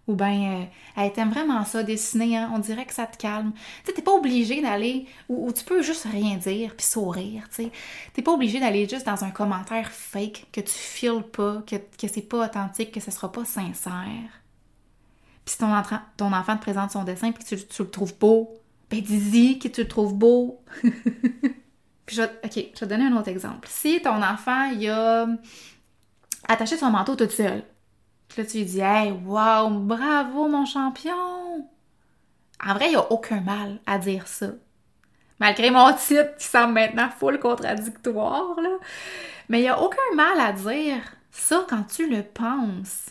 Ou 0.07 0.15
bien, 0.15 0.61
euh, 0.61 1.01
hey, 1.01 1.11
t'aimes 1.11 1.31
vraiment 1.31 1.65
ça, 1.65 1.83
dessiner, 1.83 2.37
hein? 2.37 2.49
On 2.55 2.59
dirait 2.59 2.85
que 2.85 2.93
ça 2.93 3.05
te 3.05 3.17
calme. 3.17 3.51
Tu 3.85 3.93
t'es 3.93 4.01
pas 4.01 4.13
obligé 4.13 4.61
d'aller, 4.61 5.05
ou, 5.27 5.51
tu 5.51 5.65
peux 5.65 5.81
juste 5.81 6.05
rien 6.05 6.37
dire, 6.37 6.75
puis 6.77 6.85
sourire, 6.85 7.49
tu 7.49 7.63
sais. 7.63 7.71
T'es 8.13 8.21
pas 8.21 8.31
obligé 8.31 8.61
d'aller 8.61 8.87
juste 8.87 9.05
dans 9.05 9.25
un 9.25 9.31
commentaire 9.31 9.91
fake, 9.91 10.45
que 10.53 10.61
tu 10.61 10.71
files 10.71 11.23
pas, 11.23 11.61
que, 11.67 11.75
que 11.75 12.07
c'est 12.07 12.21
pas 12.21 12.45
authentique, 12.45 12.93
que 12.93 13.01
ce 13.01 13.11
sera 13.11 13.31
pas 13.31 13.43
sincère. 13.43 14.41
Puis 15.43 15.53
si 15.53 15.57
ton, 15.57 15.73
ton 16.15 16.31
enfant 16.31 16.55
te 16.55 16.61
présente 16.61 16.91
son 16.91 17.03
dessin, 17.03 17.33
puis 17.33 17.43
que 17.43 17.55
tu, 17.55 17.67
tu 17.67 17.83
le 17.83 17.89
trouves 17.89 18.17
beau, 18.17 18.49
ben 18.89 19.01
dis-y 19.01 19.59
que 19.59 19.67
tu 19.67 19.81
le 19.81 19.87
trouves 19.89 20.13
beau. 20.13 20.61
Puis 22.07 22.15
je 22.15 22.21
vais, 22.23 22.31
OK, 22.43 22.53
je 22.53 22.59
vais 22.59 22.71
te 22.71 22.85
donner 22.85 23.05
un 23.05 23.15
autre 23.17 23.27
exemple. 23.27 23.67
Si 23.69 24.01
ton 24.01 24.23
enfant, 24.23 24.71
il 24.71 24.89
a 24.89 25.27
attaché 26.47 26.77
son 26.77 26.89
manteau 26.89 27.15
tout 27.15 27.29
seul, 27.29 27.63
puis 28.27 28.41
là, 28.41 28.49
tu 28.49 28.57
lui 28.57 28.65
dis 28.65 28.79
«Hey, 28.81 29.11
wow, 29.11 29.69
bravo, 29.69 30.47
mon 30.47 30.65
champion!» 30.65 31.13
En 32.65 32.73
vrai, 32.73 32.87
il 32.87 32.91
n'y 32.91 32.95
a 32.95 33.11
aucun 33.11 33.41
mal 33.41 33.79
à 33.85 33.99
dire 33.99 34.25
ça. 34.27 34.47
Malgré 35.39 35.69
mon 35.69 35.93
titre 36.07 36.35
qui 36.37 36.45
semble 36.45 36.73
maintenant 36.73 37.09
full 37.09 37.39
contradictoire, 37.39 38.59
là. 38.59 38.77
Mais 39.49 39.59
il 39.59 39.63
n'y 39.63 39.69
a 39.69 39.81
aucun 39.81 40.15
mal 40.15 40.39
à 40.39 40.51
dire 40.51 41.01
Ça, 41.29 41.65
quand 41.69 41.83
tu 41.83 42.09
le 42.09 42.23
penses, 42.23 43.07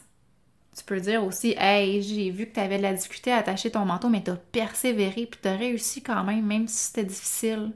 tu 0.77 0.85
peux 0.85 1.01
dire 1.01 1.25
aussi 1.25 1.55
Hey, 1.57 2.03
j'ai 2.03 2.31
vu 2.31 2.47
que 2.47 2.55
tu 2.55 2.61
avais 2.61 2.79
de 2.79 2.83
la 2.83 2.95
difficulté 2.95 3.31
à 3.33 3.37
attacher 3.37 3.71
ton 3.71 3.85
manteau, 3.85 4.09
mais 4.09 4.23
tu 4.23 4.31
as 4.31 4.37
persévéré 4.37 5.27
puis 5.27 5.41
tu 5.41 5.49
as 5.49 5.57
réussi 5.57 6.03
quand 6.03 6.25
même, 6.25 6.45
même 6.45 6.67
si 6.67 6.87
c'était 6.87 7.05
difficile. 7.05 7.73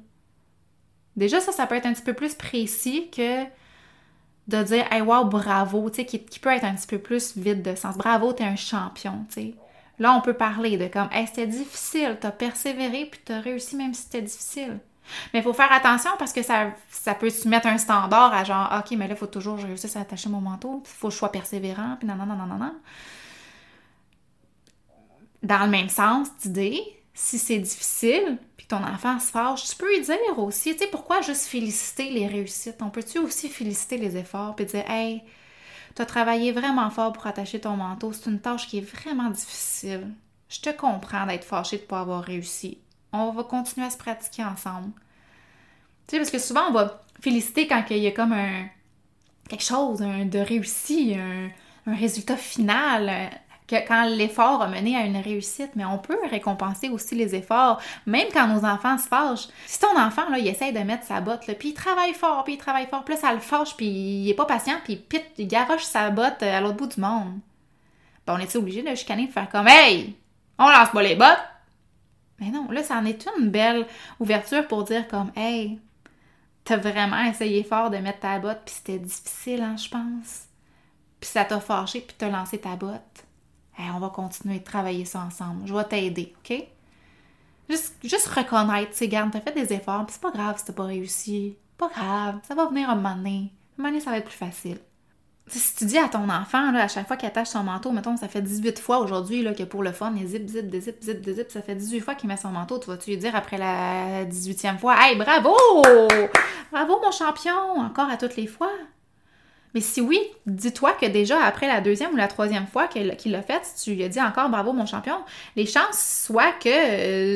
Déjà, 1.21 1.39
ça, 1.39 1.53
ça 1.53 1.67
peut 1.67 1.75
être 1.75 1.85
un 1.85 1.93
petit 1.93 2.03
peu 2.03 2.15
plus 2.15 2.35
précis 2.35 3.11
que 3.15 3.45
de 4.49 4.63
dire 4.63 4.91
Hey, 4.91 5.03
wow, 5.03 5.27
bravo, 5.27 5.91
tu 5.91 5.97
sais, 5.97 6.07
qui, 6.07 6.19
peut 6.41 6.49
être 6.49 6.65
un 6.65 6.75
petit 6.75 6.87
peu 6.87 6.99
plus 6.99 7.37
vide 7.37 7.61
de 7.61 7.75
sens. 7.75 7.99
Bravo, 7.99 8.33
t'es 8.33 8.43
un 8.43 8.57
champion, 8.57 9.27
tu 9.29 9.35
sais. 9.35 9.55
Là, 9.99 10.15
on 10.15 10.23
peut 10.23 10.33
parler 10.33 10.79
de 10.79 10.87
comme 10.87 11.11
Hey, 11.13 11.27
c'était 11.27 11.47
difficile, 11.47 12.17
t'as 12.19 12.31
persévéré 12.31 13.05
puis 13.05 13.21
t'as 13.23 13.39
réussi 13.39 13.77
même 13.77 13.93
si 13.93 14.05
c'était 14.05 14.23
difficile. 14.23 14.79
Mais 15.35 15.41
il 15.41 15.43
faut 15.43 15.53
faire 15.53 15.71
attention 15.71 16.13
parce 16.19 16.33
que 16.33 16.43
ça, 16.43 16.71
ça 16.89 17.15
peut 17.15 17.29
se 17.29 17.47
mettre 17.47 17.67
un 17.67 17.77
standard 17.77 18.33
à 18.33 18.43
genre, 18.43 18.73
OK, 18.79 18.97
mais 18.97 19.07
là, 19.07 19.13
il 19.13 19.19
faut 19.19 19.27
toujours 19.27 19.57
que 19.57 19.61
je 19.61 19.67
réussisse 19.67 19.97
à 19.97 20.01
attacher 20.01 20.31
mon 20.31 20.41
manteau, 20.41 20.83
il 20.83 20.89
faut 20.89 21.09
que 21.09 21.13
je 21.13 21.19
sois 21.19 21.33
persévérant, 21.33 21.97
puis 21.99 22.09
non, 22.09 22.15
non, 22.15 22.25
non, 22.25 22.47
non, 22.47 22.57
non. 22.57 22.75
Dans 25.43 25.65
le 25.65 25.71
même 25.71 25.91
sens 25.91 26.29
d'idée, 26.39 26.81
si 27.13 27.39
c'est 27.39 27.59
difficile, 27.59 28.39
ton 28.71 28.85
enfant 28.85 29.19
se 29.19 29.31
fâche, 29.31 29.65
tu 29.69 29.77
peux 29.77 29.95
lui 29.95 30.01
dire 30.03 30.39
aussi, 30.39 30.73
tu 30.73 30.85
sais, 30.85 30.91
pourquoi 30.91 31.21
juste 31.21 31.47
féliciter 31.47 32.11
les 32.11 32.27
réussites? 32.27 32.81
On 32.81 32.91
peut-tu 32.91 33.19
aussi 33.19 33.49
féliciter 33.49 33.99
les 33.99 34.17
efforts, 34.17 34.57
puis 34.57 34.65
dire, 34.65 34.89
hey, 34.89 35.23
tu 35.95 36.03
as 36.03 36.07
travaillé 36.07 36.53
vraiment 36.53 36.91
fort 36.91 37.13
pour 37.13 37.27
attacher 37.27 37.61
ton 37.61 37.77
manteau, 37.77 38.13
c'est 38.13 38.31
une 38.31 38.41
tâche 38.41 38.69
qui 38.69 38.79
est 38.79 38.81
vraiment 38.81 39.31
difficile. 39.31 40.09
Je 40.49 40.61
te 40.61 40.71
comprends 40.71 41.27
d'être 41.27 41.45
fâché 41.45 41.77
de 41.77 41.83
ne 41.83 41.87
pas 41.87 42.01
avoir 42.01 42.23
réussi 42.23 42.79
on 43.13 43.31
va 43.31 43.45
continuer 43.45 43.87
à 43.87 43.91
se 43.91 43.97
pratiquer 43.97 44.45
ensemble. 44.45 44.93
Tu 46.07 46.13
sais, 46.13 46.19
parce 46.19 46.31
que 46.31 46.39
souvent, 46.39 46.69
on 46.69 46.73
va 46.73 47.01
féliciter 47.21 47.67
quand 47.67 47.85
il 47.91 47.99
y 47.99 48.07
a 48.07 48.13
comme 48.13 48.33
un 48.33 48.67
quelque 49.49 49.65
chose 49.65 49.99
de 49.99 50.39
réussi, 50.39 51.17
un, 51.17 51.51
résultat 51.87 52.37
final, 52.37 53.31
que, 53.71 53.87
quand 53.87 54.05
l'effort 54.05 54.63
a 54.63 54.69
mené 54.69 54.97
à 54.97 55.05
une 55.05 55.17
réussite, 55.17 55.71
mais 55.77 55.85
on 55.85 55.99
peut 55.99 56.19
récompenser 56.29 56.89
aussi 56.89 57.15
les 57.15 57.35
efforts, 57.35 57.81
même 58.07 58.27
quand 58.33 58.49
nos 58.49 58.65
enfants 58.65 58.99
se 58.99 59.07
fâchent. 59.07 59.49
Si 59.67 59.79
ton 59.79 59.97
enfant, 59.99 60.29
là, 60.29 60.39
il 60.39 60.49
essaye 60.49 60.73
de 60.73 60.81
mettre 60.81 61.05
sa 61.05 61.21
botte, 61.21 61.47
puis 61.59 61.69
il 61.69 61.75
travaille 61.75 62.15
fort, 62.15 62.43
puis 62.45 62.55
il 62.55 62.59
travaille 62.59 62.89
fort, 62.89 63.05
puis 63.05 63.15
là, 63.15 63.21
ça 63.21 63.33
le 63.33 63.41
fâche, 63.41 63.77
puis 63.77 63.87
il 63.87 64.29
est 64.29 64.35
pas 64.35 64.47
patient, 64.47 64.77
puis 64.83 64.97
pite, 64.97 65.27
il 65.39 65.47
garoche 65.47 65.85
sa 65.85 66.11
botte 66.11 66.43
à 66.43 66.61
l'autre 66.61 66.77
bout 66.77 66.89
du 66.89 67.01
monde. 67.01 67.39
Ben, 68.27 68.35
on 68.35 68.39
est 68.39 68.57
obligé 68.57 68.83
de 68.83 68.95
chicaner, 68.95 69.27
de 69.27 69.33
faire 69.33 69.49
comme 69.49 69.69
«Hey! 69.69 70.17
On 70.59 70.69
lance 70.69 70.91
pas 70.91 71.03
les 71.03 71.15
bottes!» 71.15 71.39
Mais 72.41 72.51
non, 72.51 72.71
là, 72.71 72.83
ça 72.83 72.97
en 72.97 73.05
est 73.05 73.27
une 73.39 73.51
belle 73.51 73.87
ouverture 74.19 74.67
pour 74.67 74.85
dire 74.85 75.07
comme 75.09 75.31
Hey, 75.37 75.79
t'as 76.65 76.79
vraiment 76.79 77.23
essayé 77.25 77.63
fort 77.63 77.91
de 77.91 77.99
mettre 77.99 78.21
ta 78.21 78.39
botte, 78.39 78.63
puis 78.65 78.75
c'était 78.75 78.99
difficile, 78.99 79.63
hein, 79.63 79.77
je 79.77 79.89
pense. 79.89 80.45
Puis 81.21 81.29
ça 81.29 81.45
t'a 81.45 81.61
fâché, 81.61 82.01
puis 82.01 82.17
t'as 82.19 82.31
lancé 82.31 82.59
ta 82.59 82.77
botte. 82.77 83.25
Hey, 83.79 83.91
on 83.95 83.99
va 83.99 84.09
continuer 84.11 84.59
de 84.59 84.65
travailler 84.65 85.05
ça 85.05 85.21
ensemble. 85.21 85.67
Je 85.67 85.75
vais 85.75 85.85
t'aider, 85.85 86.35
OK? 86.39 86.65
Juste, 87.69 87.95
juste 88.03 88.27
reconnaître, 88.27 88.93
tu 88.93 89.07
garde, 89.07 89.31
t'as 89.31 89.41
fait 89.41 89.53
des 89.53 89.73
efforts, 89.73 90.05
puis 90.05 90.15
c'est 90.15 90.23
pas 90.23 90.33
grave 90.33 90.59
si 90.59 90.65
t'as 90.65 90.73
pas 90.73 90.85
réussi. 90.85 91.57
Pas 91.79 91.89
grave, 91.89 92.41
ça 92.47 92.55
va 92.55 92.67
venir 92.67 92.91
un 92.91 92.97
moment 92.97 93.15
donné. 93.15 93.53
Un 93.79 93.83
moment 93.83 93.89
donné, 93.91 94.01
ça 94.01 94.11
va 94.11 94.19
être 94.19 94.27
plus 94.27 94.37
facile 94.37 94.79
si 95.59 95.75
tu 95.75 95.85
dis 95.85 95.99
à 95.99 96.09
ton 96.09 96.29
enfant, 96.29 96.71
là, 96.71 96.85
à 96.85 96.89
chaque 96.89 97.07
fois 97.07 97.17
qu'il 97.17 97.29
attache 97.29 97.49
son 97.49 97.63
manteau, 97.63 97.91
mettons, 97.91 98.17
ça 98.17 98.29
fait 98.29 98.43
18 98.43 98.79
fois 98.79 98.99
aujourd'hui 98.99 99.45
que 99.55 99.65
pour 99.65 99.83
le 99.83 99.93
fun, 99.93 100.13
il 100.17 100.27
zip, 100.27 100.49
zip, 100.49 100.73
zip, 100.73 101.03
zip, 101.03 101.25
zip, 101.29 101.51
ça 101.51 101.63
fait 101.63 101.75
18 101.75 102.01
fois 102.01 102.15
qu'il 102.15 102.29
met 102.29 102.37
son 102.37 102.51
manteau, 102.51 102.79
tu 102.79 102.89
vas-tu 102.89 103.11
lui 103.11 103.17
dire 103.17 103.35
après 103.35 103.59
la 103.59 104.25
18e 104.27 104.79
fois, 104.79 104.95
Hey, 104.99 105.17
bravo! 105.17 105.55
Bravo, 106.71 107.01
mon 107.03 107.11
champion! 107.11 107.81
Encore 107.81 108.09
à 108.09 108.17
toutes 108.17 108.37
les 108.37 108.47
fois. 108.47 108.71
Mais 109.75 109.81
si 109.81 110.01
oui, 110.01 110.21
dis-toi 110.47 110.93
que 110.93 111.07
déjà 111.07 111.43
après 111.45 111.69
la 111.69 111.81
deuxième 111.81 112.13
ou 112.13 112.17
la 112.17 112.29
troisième 112.29 112.67
fois 112.67 112.89
qu'il 112.89 113.07
l'a 113.07 113.43
fait, 113.43 113.61
si 113.65 113.85
tu 113.85 113.95
lui 113.95 114.05
as 114.05 114.09
dit 114.09 114.21
encore 114.21 114.49
bravo 114.49 114.73
mon 114.73 114.87
champion, 114.87 115.17
les 115.57 115.67
chances 115.67 116.25
soient 116.27 116.53
que 116.53 116.69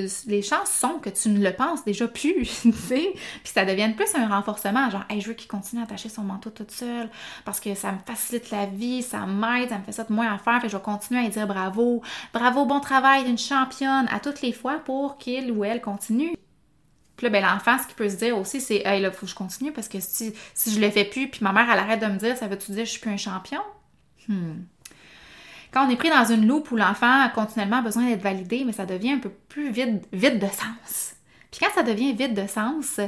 euh, 0.04 0.08
les 0.26 0.42
chances 0.42 0.70
sont 0.70 0.98
que 0.98 1.10
tu 1.10 1.28
ne 1.28 1.42
le 1.42 1.52
penses 1.52 1.84
déjà 1.84 2.08
plus, 2.08 2.44
tu 2.62 2.72
sais, 2.72 3.12
puis 3.14 3.52
ça 3.52 3.64
devienne 3.64 3.94
plus 3.94 4.14
un 4.14 4.28
renforcement, 4.28 4.90
genre 4.90 5.04
je 5.10 5.28
veux 5.28 5.34
qu'il 5.34 5.48
continue 5.48 5.80
à 5.80 5.84
attacher 5.84 6.08
son 6.08 6.22
manteau 6.22 6.50
toute 6.50 6.70
seule 6.70 7.08
parce 7.44 7.60
que 7.60 7.74
ça 7.74 7.92
me 7.92 7.98
facilite 8.04 8.50
la 8.50 8.66
vie, 8.66 9.02
ça 9.02 9.26
m'aide, 9.26 9.68
ça 9.68 9.78
me 9.78 9.84
fait 9.84 9.92
ça 9.92 10.04
de 10.04 10.12
moins 10.12 10.32
à 10.32 10.38
faire, 10.38 10.60
fait 10.60 10.68
je 10.68 10.76
vais 10.76 10.82
continuer 10.82 11.20
à 11.20 11.22
lui 11.24 11.30
dire 11.30 11.46
bravo, 11.46 12.02
bravo 12.32 12.66
bon 12.66 12.80
travail 12.80 13.24
d'une 13.24 13.38
championne 13.38 14.06
à 14.10 14.20
toutes 14.20 14.42
les 14.42 14.52
fois 14.52 14.80
pour 14.84 15.18
qu'il 15.18 15.52
ou 15.52 15.64
elle 15.64 15.80
continue. 15.80 16.34
Puis 17.16 17.26
là, 17.26 17.30
ben, 17.30 17.42
l'enfant, 17.42 17.78
ce 17.78 17.86
qu'il 17.86 17.96
peut 17.96 18.08
se 18.08 18.16
dire 18.16 18.36
aussi, 18.36 18.60
c'est 18.60 18.82
Hey, 18.84 19.00
là, 19.00 19.10
faut 19.10 19.26
que 19.26 19.30
je 19.30 19.36
continue 19.36 19.72
parce 19.72 19.88
que 19.88 20.00
si, 20.00 20.34
si 20.54 20.72
je 20.72 20.80
le 20.80 20.90
fais 20.90 21.04
plus, 21.04 21.28
puis 21.28 21.40
ma 21.42 21.52
mère, 21.52 21.66
elle 21.70 21.78
arrête 21.78 22.00
de 22.00 22.06
me 22.06 22.16
dire, 22.16 22.36
ça 22.36 22.48
veut-tu 22.48 22.72
dire 22.72 22.82
que 22.82 22.86
je 22.86 22.90
suis 22.90 23.00
plus 23.00 23.10
un 23.10 23.16
champion? 23.16 23.60
Hmm. 24.28 24.62
Quand 25.72 25.86
on 25.86 25.90
est 25.90 25.96
pris 25.96 26.10
dans 26.10 26.24
une 26.24 26.46
loupe 26.46 26.70
où 26.70 26.76
l'enfant 26.76 27.24
a 27.24 27.28
continuellement 27.28 27.82
besoin 27.82 28.04
d'être 28.06 28.22
validé, 28.22 28.62
mais 28.64 28.72
ça 28.72 28.86
devient 28.86 29.12
un 29.12 29.18
peu 29.18 29.30
plus 29.30 29.70
vide, 29.70 30.04
vide 30.12 30.38
de 30.38 30.46
sens. 30.46 31.14
Puis 31.50 31.60
quand 31.60 31.72
ça 31.74 31.82
devient 31.82 32.12
vide 32.12 32.34
de 32.34 32.46
sens, 32.46 33.00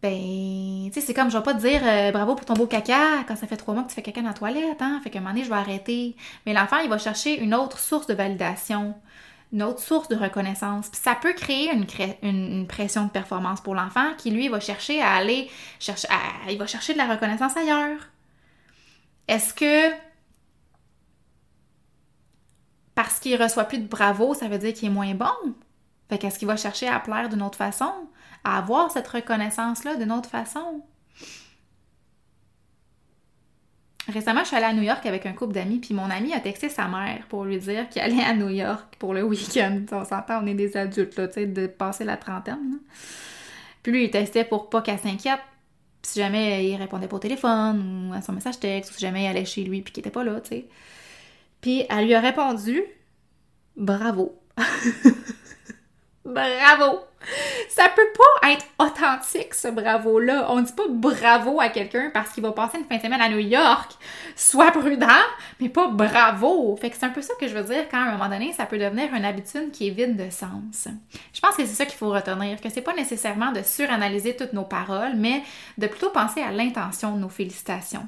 ben, 0.00 0.86
tu 0.86 0.92
sais, 0.92 1.00
c'est 1.00 1.14
comme, 1.14 1.28
je 1.28 1.36
vais 1.36 1.42
pas 1.42 1.54
te 1.54 1.60
dire 1.60 1.80
euh, 1.84 2.12
bravo 2.12 2.36
pour 2.36 2.44
ton 2.44 2.54
beau 2.54 2.68
caca 2.68 3.24
quand 3.26 3.34
ça 3.34 3.48
fait 3.48 3.56
trois 3.56 3.74
mois 3.74 3.82
que 3.82 3.88
tu 3.88 3.96
fais 3.96 4.02
caca 4.02 4.20
dans 4.20 4.28
la 4.28 4.34
toilette, 4.34 4.80
hein. 4.80 5.00
Fait 5.02 5.10
qu'à 5.10 5.18
un 5.18 5.22
moment 5.22 5.34
donné, 5.34 5.44
je 5.44 5.50
vais 5.50 5.56
arrêter. 5.56 6.14
Mais 6.46 6.52
l'enfant, 6.52 6.78
il 6.78 6.88
va 6.88 6.98
chercher 6.98 7.40
une 7.40 7.52
autre 7.52 7.80
source 7.80 8.06
de 8.06 8.14
validation 8.14 8.94
une 9.52 9.62
autre 9.62 9.80
source 9.80 10.08
de 10.08 10.16
reconnaissance. 10.16 10.88
Puis 10.88 11.00
ça 11.02 11.14
peut 11.14 11.32
créer 11.32 11.70
une, 12.22 12.66
pression 12.66 13.04
de 13.06 13.10
performance 13.10 13.60
pour 13.60 13.74
l'enfant 13.74 14.14
qui, 14.18 14.30
lui, 14.30 14.48
va 14.48 14.60
chercher 14.60 15.00
à 15.00 15.14
aller 15.14 15.50
chercher, 15.80 16.08
il 16.48 16.58
va 16.58 16.66
chercher 16.66 16.92
de 16.92 16.98
la 16.98 17.06
reconnaissance 17.06 17.56
ailleurs. 17.56 17.98
Est-ce 19.26 19.54
que 19.54 19.94
parce 22.94 23.20
qu'il 23.20 23.40
reçoit 23.40 23.64
plus 23.64 23.78
de 23.78 23.86
bravo, 23.86 24.34
ça 24.34 24.48
veut 24.48 24.58
dire 24.58 24.74
qu'il 24.74 24.88
est 24.88 24.92
moins 24.92 25.14
bon? 25.14 25.54
Fait 26.08 26.18
qu'est-ce 26.18 26.38
qu'il 26.38 26.48
va 26.48 26.56
chercher 26.56 26.88
à 26.88 26.98
plaire 26.98 27.28
d'une 27.28 27.42
autre 27.42 27.58
façon? 27.58 27.92
À 28.42 28.58
avoir 28.58 28.90
cette 28.90 29.06
reconnaissance-là 29.06 29.96
d'une 29.96 30.10
autre 30.10 30.28
façon? 30.28 30.82
Récemment, 34.08 34.40
je 34.40 34.46
suis 34.46 34.56
allée 34.56 34.66
à 34.66 34.72
New 34.72 34.82
York 34.82 35.04
avec 35.04 35.26
un 35.26 35.32
couple 35.32 35.52
d'amis, 35.52 35.78
puis 35.78 35.92
mon 35.92 36.08
ami 36.10 36.32
a 36.32 36.40
texté 36.40 36.70
sa 36.70 36.88
mère 36.88 37.26
pour 37.28 37.44
lui 37.44 37.58
dire 37.58 37.88
qu'il 37.90 38.00
allait 38.00 38.24
à 38.24 38.34
New 38.34 38.48
York 38.48 38.94
pour 38.98 39.12
le 39.12 39.22
week-end. 39.22 39.82
On 39.92 40.04
s'entend, 40.04 40.42
on 40.42 40.46
est 40.46 40.54
des 40.54 40.76
adultes, 40.78 41.16
là, 41.16 41.28
tu 41.28 41.34
sais, 41.34 41.46
de 41.46 41.66
passer 41.66 42.04
la 42.04 42.16
trentaine. 42.16 42.78
Puis 43.82 43.92
lui, 43.92 44.04
il 44.04 44.10
testait 44.10 44.44
pour 44.44 44.70
pas 44.70 44.80
qu'elle 44.80 44.98
s'inquiète 44.98 45.40
si 46.02 46.20
jamais 46.20 46.66
il 46.66 46.76
répondait 46.76 47.08
pas 47.08 47.16
au 47.16 47.20
téléphone 47.20 48.08
ou 48.10 48.14
à 48.14 48.22
son 48.22 48.32
message 48.32 48.58
texte, 48.60 48.92
ou 48.92 48.94
si 48.94 49.00
jamais 49.00 49.24
il 49.24 49.26
allait 49.26 49.44
chez 49.44 49.62
lui 49.64 49.82
puis 49.82 49.92
qu'il 49.92 50.00
était 50.00 50.10
pas 50.10 50.24
là, 50.24 50.40
tu 50.40 50.50
sais. 50.50 50.66
Puis 51.60 51.84
elle 51.90 52.06
lui 52.06 52.14
a 52.14 52.20
répondu 52.20 52.82
Bravo. 53.76 54.40
Bravo! 56.28 57.00
Ça 57.70 57.84
peut 57.96 58.02
pas 58.16 58.52
être 58.52 58.66
authentique, 58.78 59.54
ce 59.54 59.68
bravo-là. 59.68 60.46
On 60.50 60.60
dit 60.60 60.72
pas 60.72 60.86
bravo 60.88 61.58
à 61.58 61.70
quelqu'un 61.70 62.10
parce 62.12 62.30
qu'il 62.30 62.42
va 62.42 62.52
passer 62.52 62.78
une 62.78 62.84
fin 62.84 62.96
de 62.96 63.00
semaine 63.02 63.20
à 63.20 63.30
New 63.30 63.38
York. 63.38 63.92
Sois 64.36 64.70
prudent, 64.70 65.06
mais 65.58 65.70
pas 65.70 65.88
bravo. 65.88 66.76
Fait 66.76 66.90
que 66.90 66.96
c'est 66.96 67.06
un 67.06 67.10
peu 67.10 67.22
ça 67.22 67.32
que 67.40 67.48
je 67.48 67.54
veux 67.54 67.64
dire 67.64 67.88
quand 67.90 67.96
à 67.96 68.08
un 68.08 68.12
moment 68.12 68.28
donné, 68.28 68.52
ça 68.52 68.66
peut 68.66 68.78
devenir 68.78 69.12
une 69.14 69.24
habitude 69.24 69.70
qui 69.72 69.88
est 69.88 69.90
vide 69.90 70.16
de 70.16 70.28
sens. 70.28 70.88
Je 71.32 71.40
pense 71.40 71.56
que 71.56 71.64
c'est 71.64 71.74
ça 71.74 71.86
qu'il 71.86 71.96
faut 71.96 72.10
retenir, 72.10 72.60
que 72.60 72.68
c'est 72.68 72.82
pas 72.82 72.94
nécessairement 72.94 73.52
de 73.52 73.62
suranalyser 73.62 74.36
toutes 74.36 74.52
nos 74.52 74.64
paroles, 74.64 75.14
mais 75.16 75.42
de 75.78 75.86
plutôt 75.86 76.10
penser 76.10 76.42
à 76.42 76.52
l'intention 76.52 77.16
de 77.16 77.20
nos 77.20 77.30
félicitations. 77.30 78.06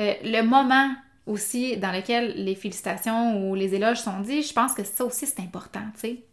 Euh, 0.00 0.14
le 0.24 0.42
moment 0.42 0.90
aussi 1.26 1.76
dans 1.76 1.92
lequel 1.92 2.34
les 2.44 2.56
félicitations 2.56 3.48
ou 3.48 3.54
les 3.54 3.76
éloges 3.76 4.00
sont 4.00 4.20
dits, 4.20 4.42
je 4.42 4.52
pense 4.52 4.74
que 4.74 4.82
ça 4.82 5.04
aussi 5.04 5.26
c'est 5.26 5.40
important, 5.40 5.82
tu 5.94 6.00
sais 6.00 6.24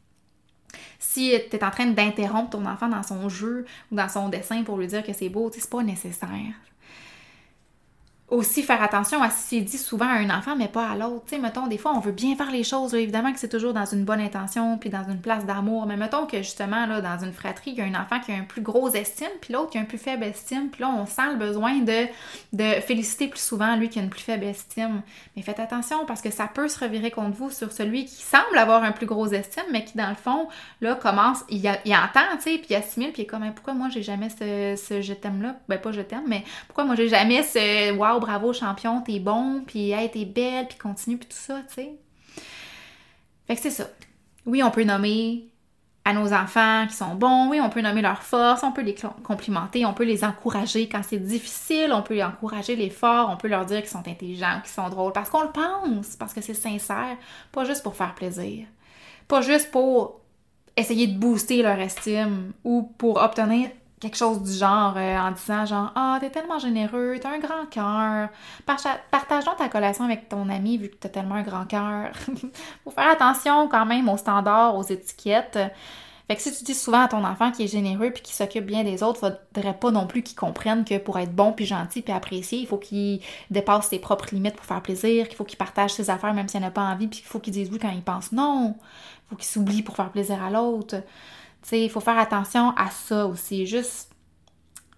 si 0.99 1.34
tu 1.49 1.56
es 1.56 1.63
en 1.63 1.71
train 1.71 1.88
d'interrompre 1.88 2.51
ton 2.51 2.65
enfant 2.65 2.88
dans 2.88 3.03
son 3.03 3.30
jeu 3.30 3.65
ou 3.91 3.95
dans 3.95 4.10
son 4.10 4.30
dessin 4.30 4.63
pour 4.63 4.77
lui 4.77 4.88
dire 4.88 5.03
que 5.03 5.13
c'est 5.13 5.30
beau, 5.30 5.49
c'est 5.53 5.69
pas 5.69 5.84
nécessaire 5.84 6.30
aussi 8.29 8.61
faire 8.61 8.83
attention 8.83 9.21
à 9.23 9.29
ce 9.29 9.47
qui 9.47 9.57
est 9.57 9.61
dit 9.61 9.77
souvent 9.77 10.07
à 10.07 10.15
un 10.17 10.29
enfant, 10.29 10.57
mais 10.57 10.67
pas 10.67 10.89
à 10.89 10.95
l'autre. 10.95 11.23
Tu 11.27 11.35
sais, 11.35 11.41
mettons, 11.41 11.67
des 11.67 11.77
fois, 11.77 11.93
on 11.95 12.01
veut 12.01 12.11
bien 12.11 12.35
faire 12.35 12.51
les 12.51 12.63
choses. 12.63 12.93
évidemment 12.93 13.31
que 13.31 13.39
c'est 13.39 13.47
toujours 13.47 13.73
dans 13.73 13.85
une 13.85 14.03
bonne 14.03 14.19
intention, 14.19 14.77
puis 14.77 14.89
dans 14.89 15.05
une 15.09 15.21
place 15.21 15.45
d'amour. 15.45 15.85
Mais 15.85 15.95
mettons 15.95 16.25
que 16.25 16.37
justement, 16.39 16.85
là, 16.87 16.99
dans 16.99 17.23
une 17.23 17.31
fratrie, 17.31 17.71
il 17.71 17.77
y 17.77 17.81
a 17.81 17.85
un 17.85 18.01
enfant 18.01 18.19
qui 18.19 18.33
a 18.33 18.35
un 18.35 18.43
plus 18.43 18.61
gros 18.61 18.89
estime, 18.89 19.29
puis 19.39 19.53
l'autre 19.53 19.69
qui 19.69 19.77
a 19.77 19.81
un 19.81 19.85
plus 19.85 19.97
faible 19.97 20.25
estime. 20.25 20.69
Puis 20.69 20.81
là, 20.81 20.89
on 20.89 21.05
sent 21.05 21.29
le 21.31 21.37
besoin 21.37 21.77
de, 21.77 22.07
de 22.51 22.81
féliciter 22.81 23.29
plus 23.29 23.39
souvent 23.39 23.77
lui 23.77 23.87
qui 23.87 23.99
a 23.99 24.01
une 24.01 24.09
plus 24.09 24.23
faible 24.23 24.43
estime. 24.43 25.03
Mais 25.37 25.41
faites 25.41 25.61
attention 25.61 26.05
parce 26.05 26.21
que 26.21 26.29
ça 26.29 26.49
peut 26.53 26.67
se 26.67 26.83
revirer 26.83 27.11
contre 27.11 27.37
vous 27.37 27.49
sur 27.49 27.71
celui 27.71 28.05
qui 28.05 28.23
semble 28.23 28.57
avoir 28.57 28.83
un 28.83 28.91
plus 28.91 29.05
gros 29.05 29.27
estime, 29.27 29.63
mais 29.71 29.85
qui, 29.85 29.97
dans 29.97 30.09
le 30.09 30.15
fond, 30.15 30.49
là, 30.81 30.95
commence, 30.95 31.45
il, 31.49 31.59
il 31.85 31.95
entend, 31.95 32.35
tu 32.35 32.51
sais, 32.51 32.57
puis 32.57 32.67
il 32.71 32.75
assimile, 32.75 33.13
puis 33.13 33.21
il 33.21 33.25
est 33.25 33.29
comme, 33.29 33.49
pourquoi 33.53 33.73
moi, 33.73 33.87
j'ai 33.89 34.03
jamais 34.03 34.27
ce, 34.29 34.75
ce 34.75 35.01
je 35.01 35.13
t'aime-là? 35.13 35.55
Ben, 35.69 35.79
pas 35.79 35.93
je 35.93 36.01
t'aime, 36.01 36.25
mais 36.27 36.43
pourquoi 36.67 36.83
moi, 36.83 36.95
j'ai 36.95 37.07
jamais 37.07 37.41
ce 37.43 37.93
wow, 37.93 38.16
bravo 38.19 38.53
champion, 38.53 39.01
t'es 39.01 39.19
bon, 39.19 39.63
puis 39.65 39.91
hey, 39.91 40.10
t'es 40.12 40.25
belle, 40.25 40.67
puis 40.67 40.77
continue, 40.77 41.17
puis 41.17 41.27
tout 41.27 41.38
ça, 41.38 41.62
tu 41.67 41.75
sais. 41.75 41.91
Fait 43.47 43.56
que 43.56 43.62
c'est 43.62 43.71
ça. 43.71 43.88
Oui, 44.45 44.62
on 44.63 44.71
peut 44.71 44.84
nommer 44.84 45.49
à 46.08 46.13
nos 46.13 46.32
enfants 46.32 46.86
qui 46.88 46.95
sont 46.95 47.15
bons. 47.15 47.49
Oui, 47.49 47.60
on 47.60 47.69
peut 47.69 47.82
nommer 47.82 48.01
leurs 48.01 48.23
forces, 48.23 48.63
on 48.63 48.71
peut 48.71 48.82
les 48.82 48.95
complimenter, 49.23 49.86
on 49.86 49.93
peut 49.93 50.06
les 50.06 50.23
encourager 50.23 50.88
quand 50.88 51.01
c'est 51.03 51.17
difficile, 51.17 51.91
on 51.91 52.01
peut 52.01 52.13
les 52.13 52.23
encourager 52.23 52.77
l'effort, 52.77 53.30
on 53.30 53.36
peut 53.36 53.49
leur 53.49 53.65
dire 53.65 53.82
qu'ils 53.82 53.89
sont 53.89 54.08
intelligents, 54.08 54.62
qu'ils 54.63 54.71
sont 54.71 54.88
drôles, 54.88 55.12
parce 55.12 55.30
qu'on 55.30 55.43
le 55.43 55.51
pense, 55.51 56.15
parce 56.15 56.34
que 56.34 56.39
c'est 56.39 56.53
sincère, 56.53 57.17
pas 57.51 57.65
juste 57.65 57.84
pour 57.84 57.97
faire 57.97 58.15
plaisir, 58.15 58.65
pas 59.27 59.41
juste 59.41 59.69
pour 59.69 60.21
essayer 60.77 61.08
de 61.08 61.19
booster 61.19 61.62
leur 61.62 61.77
estime 61.77 62.53
ou 62.63 62.84
pour 62.97 63.21
obtenir 63.21 63.69
quelque 63.99 64.17
chose 64.17 64.41
du 64.43 64.51
genre 64.51 64.93
euh, 64.95 65.17
en 65.17 65.31
disant 65.31 65.65
genre 65.65 65.91
ah 65.95 66.17
t'es 66.19 66.29
tellement 66.29 66.60
généreux 66.60 67.17
t'as 67.21 67.31
un 67.31 67.39
grand 67.39 67.65
cœur. 67.69 68.29
Partage 68.65 69.45
donc 69.45 69.57
ta 69.57 69.69
collation 69.69 70.05
avec 70.05 70.29
ton 70.29 70.49
ami 70.49 70.77
vu 70.77 70.89
que 70.89 70.95
t'as 70.95 71.10
tellement 71.10 71.36
un 71.36 71.43
grand 71.43 71.65
cœur. 71.65 72.12
Faut 72.83 72.91
faire 72.91 73.10
attention 73.10 73.67
quand 73.67 73.86
même 73.86 74.07
aux 74.10 74.17
standards 74.17 74.75
aux 74.75 74.83
étiquettes 74.83 75.57
fait 76.27 76.36
que 76.36 76.41
si 76.41 76.53
tu 76.53 76.65
dis 76.65 76.73
souvent 76.73 77.03
à 77.03 77.07
ton 77.07 77.23
enfant 77.23 77.51
qu'il 77.51 77.65
est 77.65 77.69
généreux 77.69 78.12
puis 78.12 78.21
qu'il 78.21 78.36
s'occupe 78.36 78.65
bien 78.65 78.83
des 78.83 79.01
autres, 79.01 79.19
faudrait 79.53 79.73
pas 79.73 79.91
non 79.91 80.07
plus 80.07 80.23
qu'il 80.23 80.36
comprenne 80.36 80.83
que 80.83 80.97
pour 80.97 81.17
être 81.17 81.33
bon 81.33 81.53
puis 81.53 81.65
gentil 81.65 82.01
puis 82.01 82.12
apprécié, 82.12 82.60
il 82.60 82.67
faut 82.67 82.77
qu'il 82.77 83.21
dépasse 83.49 83.88
ses 83.88 83.99
propres 83.99 84.27
limites 84.33 84.55
pour 84.57 84.65
faire 84.65 84.81
plaisir, 84.81 85.29
qu'il 85.29 85.38
faut 85.38 85.45
qu'il 85.45 85.57
partage 85.57 85.93
ses 85.93 86.10
affaires 86.10 86.33
même 86.33 86.49
s'il 86.49 86.60
n'a 86.60 86.71
pas 86.71 86.81
envie 86.81 87.07
puis 87.07 87.19
qu'il 87.19 87.27
faut 87.27 87.39
qu'il 87.39 87.53
dise 87.53 87.69
oui 87.71 87.79
quand 87.79 87.91
il 87.91 88.01
pense 88.01 88.33
non. 88.33 88.75
Faut 89.29 89.38
qu'il 89.38 89.45
s'oublie 89.45 89.83
pour 89.83 89.95
faire 89.95 90.12
plaisir 90.12 90.43
à 90.43 90.49
l'autre 90.49 90.97
il 91.71 91.89
faut 91.89 91.99
faire 91.99 92.17
attention 92.17 92.71
à 92.75 92.89
ça 92.89 93.25
aussi. 93.25 93.65
Juste 93.65 94.12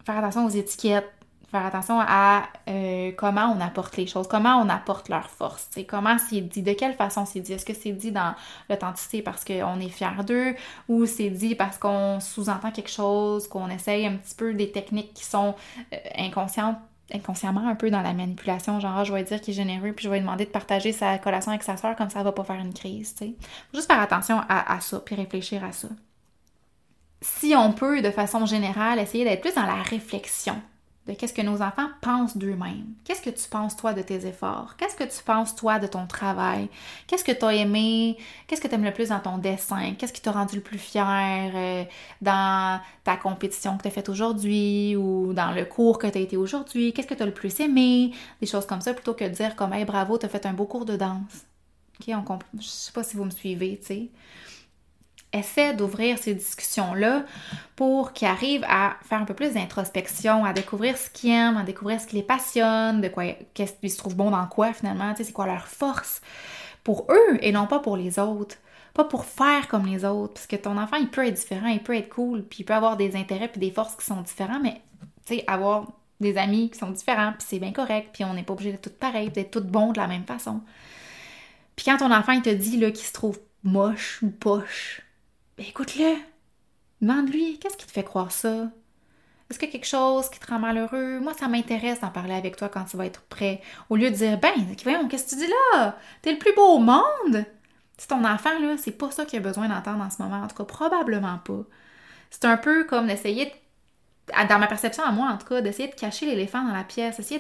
faire 0.06 0.18
attention 0.18 0.46
aux 0.46 0.50
étiquettes, 0.50 1.12
faire 1.50 1.66
attention 1.66 2.00
à 2.00 2.44
euh, 2.68 3.12
comment 3.18 3.54
on 3.56 3.62
apporte 3.62 3.98
les 3.98 4.08
choses, 4.08 4.28
comment 4.28 4.58
on 4.58 4.70
apporte 4.70 5.10
leur 5.10 5.30
force, 5.30 5.70
comment 5.88 6.18
c'est 6.18 6.42
dit, 6.42 6.62
de 6.62 6.74
quelle 6.74 6.94
façon 6.94 7.26
c'est 7.26 7.40
dit. 7.40 7.54
Est-ce 7.54 7.66
que 7.66 7.74
c'est 7.74 7.92
dit 7.92 8.12
dans 8.12 8.36
l'authenticité 8.70 9.22
parce 9.22 9.44
qu'on 9.44 9.80
est 9.80 9.90
fier 9.90 10.24
d'eux 10.24 10.56
ou 10.88 11.06
c'est 11.06 11.30
dit 11.30 11.56
parce 11.56 11.78
qu'on 11.78 12.20
sous-entend 12.20 12.72
quelque 12.72 12.92
chose, 12.92 13.48
qu'on 13.48 13.70
essaye 13.70 14.06
un 14.06 14.16
petit 14.16 14.36
peu 14.36 14.54
des 14.54 14.72
techniques 14.72 15.14
qui 15.14 15.26
sont 15.26 15.56
euh, 15.94 15.98
inconsciemment 16.18 17.68
un 17.68 17.76
peu 17.76 17.90
dans 17.90 18.02
la 18.02 18.14
manipulation, 18.14 18.80
genre 18.80 19.04
je 19.04 19.14
vais 19.14 19.24
dire 19.24 19.42
qu'il 19.42 19.54
est 19.54 19.58
généreux 19.58 19.94
puis 19.94 20.06
je 20.06 20.10
vais 20.10 20.18
lui 20.18 20.26
demander 20.26 20.46
de 20.46 20.52
partager 20.52 20.92
sa 20.92 21.18
collation 21.18 21.52
avec 21.52 21.64
sa 21.64 21.78
soeur 21.78 21.96
comme 21.96 22.10
ça, 22.10 22.20
elle 22.20 22.26
va 22.26 22.32
pas 22.32 22.44
faire 22.44 22.60
une 22.60 22.74
crise, 22.74 23.16
tu 23.16 23.26
sais. 23.26 23.34
Juste 23.74 23.88
faire 23.88 24.00
attention 24.00 24.40
à, 24.48 24.76
à 24.76 24.80
ça 24.82 25.00
puis 25.00 25.16
réfléchir 25.16 25.64
à 25.64 25.72
ça 25.72 25.88
si 27.22 27.54
on 27.56 27.74
peut, 27.74 28.02
de 28.02 28.12
façon 28.12 28.46
générale, 28.46 29.00
essayer 29.00 29.24
d'être 29.24 29.42
plus 29.42 29.56
dans 29.56 29.66
la 29.66 29.82
réflexion 29.82 30.62
de 31.10 31.16
qu'est-ce 31.16 31.34
que 31.34 31.42
nos 31.42 31.62
enfants 31.62 31.90
pensent 32.02 32.38
d'eux-mêmes. 32.38 32.86
Qu'est-ce 33.04 33.22
que 33.22 33.32
tu 33.32 33.50
penses, 33.50 33.76
toi, 33.76 33.94
de 33.94 34.02
tes 34.02 34.28
efforts? 34.28 34.76
Qu'est-ce 34.78 34.96
que 34.96 35.04
tu 35.04 35.24
penses, 35.24 35.56
toi, 35.56 35.80
de 35.80 35.88
ton 35.88 36.06
travail? 36.06 36.70
Qu'est-ce 37.08 37.24
que 37.24 37.32
tu 37.32 37.44
as 37.46 37.56
aimé? 37.56 38.16
Qu'est-ce 38.48 38.62
que 38.62 38.68
tu 38.68 38.76
aimes 38.76 38.84
le 38.84 38.94
plus 38.94 39.10
dans 39.10 39.20
ton 39.20 39.40
dessin? 39.40 39.96
Qu'est-ce 39.98 40.14
qui 40.14 40.22
t'a 40.22 40.32
rendu 40.32 40.56
le 40.56 40.62
plus 40.62 40.78
fier 40.78 41.52
euh, 41.56 41.84
dans 42.22 42.80
ta 43.04 43.18
compétition 43.18 43.76
que 43.78 43.84
tu 43.84 43.88
as 43.88 43.92
faite 43.92 44.10
aujourd'hui 44.10 44.96
ou 44.96 45.34
dans 45.34 45.52
le 45.52 45.66
cours 45.66 45.98
que 45.98 46.08
tu 46.08 46.18
as 46.18 46.22
été 46.22 46.38
aujourd'hui? 46.38 46.94
Qu'est-ce 46.94 47.08
que 47.08 47.16
tu 47.16 47.24
as 47.24 47.28
le 47.28 47.34
plus 47.34 47.60
aimé? 47.60 48.12
Des 48.40 48.48
choses 48.48 48.68
comme 48.68 48.82
ça, 48.82 48.94
plutôt 48.94 49.16
que 49.16 49.24
de 49.24 49.30
dire 49.30 49.56
comme, 49.56 49.74
hey, 49.74 49.86
bravo, 49.86 50.18
tu 50.20 50.28
as 50.28 50.30
fait 50.30 50.46
un 50.46 50.54
beau 50.54 50.66
cours 50.66 50.86
de 50.86 50.96
danse. 50.96 51.46
OK, 52.00 52.14
on. 52.16 52.40
Je 52.60 52.68
sais 52.68 52.92
pas 52.92 53.04
si 53.04 53.18
vous 53.18 53.26
me 53.26 53.32
suivez, 53.32 53.80
tu 53.80 53.88
sais 53.88 54.10
essaie 55.32 55.74
d'ouvrir 55.74 56.18
ces 56.18 56.34
discussions-là 56.34 57.24
pour 57.76 58.14
qu'ils 58.14 58.28
arrivent 58.28 58.66
à 58.68 58.96
faire 59.04 59.22
un 59.22 59.26
peu 59.26 59.34
plus 59.34 59.54
d'introspection, 59.54 60.44
à 60.44 60.54
découvrir 60.54 60.98
ce 60.98 61.10
qu'ils 61.10 61.32
aiment, 61.32 61.58
à 61.58 61.64
découvrir 61.64 62.02
ce 62.02 62.08
qui 62.08 62.16
les 62.16 62.24
passionne, 62.24 63.02
de 63.02 63.08
quoi, 63.10 63.26
qu'est-ce 63.54 63.74
qu'ils 63.74 63.92
se 63.92 63.98
trouvent 63.98 64.16
bons 64.16 64.32
dans 64.32 64.48
quoi 64.48 64.74
finalement, 64.74 65.14
c'est 65.16 65.32
quoi 65.32 65.46
leur 65.46 65.68
force 65.68 66.22
pour 66.84 67.06
eux 67.10 67.38
et 67.42 67.52
non 67.52 67.68
pas 67.68 67.80
pour 67.80 67.98
les 67.98 68.20
autres. 68.20 68.58
Pas 68.94 69.04
pour 69.04 69.26
faire 69.26 69.68
comme 69.68 69.86
les 69.86 70.04
autres, 70.04 70.34
parce 70.34 70.48
que 70.48 70.56
ton 70.56 70.78
enfant, 70.78 70.98
il 70.98 71.10
peut 71.10 71.26
être 71.26 71.36
différent, 71.36 71.68
il 71.68 71.82
peut 71.82 71.96
être 71.96 72.10
cool, 72.10 72.44
puis 72.44 72.62
il 72.62 72.64
peut 72.66 72.74
avoir 72.74 72.98
des 72.98 73.16
intérêts 73.16 73.48
puis 73.48 73.60
des 73.60 73.72
forces 73.72 73.96
qui 73.96 74.06
sont 74.06 74.22
différents, 74.22 74.60
mais 74.60 74.82
tu 75.26 75.36
sais, 75.36 75.44
avoir 75.46 75.86
des 76.20 76.38
amis 76.38 76.72
qui 76.72 76.80
sont 76.80 76.90
différents, 76.90 77.34
puis 77.34 77.46
c'est 77.48 77.60
bien 77.60 77.72
correct, 77.72 78.10
puis 78.14 78.26
on 78.26 78.34
n'est 78.34 78.44
pas 78.44 78.54
obligé 78.54 78.72
d'être 78.72 78.90
tout 78.90 78.98
pareil, 79.00 79.30
d'être 79.30 79.52
tout 79.52 79.64
bon 79.64 79.92
de 79.92 80.00
la 80.00 80.08
même 80.08 80.26
façon. 80.26 80.62
Puis 81.76 81.86
quand 81.86 81.98
ton 81.98 82.12
enfant, 82.12 82.34
il 82.34 82.42
te 82.42 82.50
dit 82.50 82.80
qu'il 82.80 82.98
se 82.98 83.14
trouve 83.14 83.40
moche 83.64 84.22
ou 84.24 84.32
poche, 84.32 85.02
ben, 85.60 85.66
écoute-le. 85.68 86.16
Demande-lui, 87.02 87.60
qu'est-ce 87.60 87.76
qui 87.76 87.86
te 87.86 87.92
fait 87.92 88.04
croire 88.04 88.32
ça? 88.32 88.72
Est-ce 89.50 89.60
qu'il 89.60 89.68
y 89.68 89.72
a 89.72 89.74
quelque 89.74 89.88
chose 89.88 90.30
qui 90.30 90.40
te 90.40 90.48
rend 90.48 90.60
malheureux? 90.60 91.20
Moi, 91.20 91.34
ça 91.34 91.50
m'intéresse 91.50 92.00
d'en 92.00 92.12
parler 92.12 92.34
avec 92.34 92.56
toi 92.56 92.70
quand 92.70 92.86
tu 92.86 92.96
vas 92.96 93.06
être 93.06 93.24
prêt. 93.24 93.62
Au 93.90 93.98
lieu 93.98 94.10
de 94.10 94.16
dire, 94.16 94.40
ben, 94.40 94.54
voyons, 94.84 95.08
qu'est-ce 95.10 95.26
que 95.26 95.42
tu 95.42 95.46
dis 95.46 95.52
là? 95.74 95.98
T'es 96.22 96.32
le 96.32 96.38
plus 96.38 96.54
beau 96.56 96.76
au 96.76 96.80
monde! 96.80 97.46
C'est 97.98 98.08
ton 98.08 98.24
enfant, 98.24 98.58
là, 98.60 98.78
c'est 98.78 98.98
pas 98.98 99.12
ça 99.12 99.26
qu'il 99.26 99.40
a 99.40 99.42
besoin 99.42 99.68
d'entendre 99.68 100.02
en 100.02 100.10
ce 100.10 100.22
moment. 100.22 100.42
En 100.42 100.48
tout 100.48 100.56
cas, 100.56 100.64
probablement 100.64 101.40
pas. 101.40 101.64
C'est 102.30 102.46
un 102.46 102.56
peu 102.56 102.86
comme 102.86 103.08
d'essayer 103.08 103.52
dans 104.48 104.60
ma 104.60 104.68
perception 104.68 105.04
à 105.04 105.12
moi 105.12 105.28
en 105.28 105.38
tout 105.38 105.48
cas, 105.48 105.60
d'essayer 105.60 105.90
de 105.90 105.96
cacher 105.96 106.26
l'éléphant 106.26 106.64
dans 106.64 106.74
la 106.74 106.84
pièce, 106.86 107.20
essayer 107.20 107.40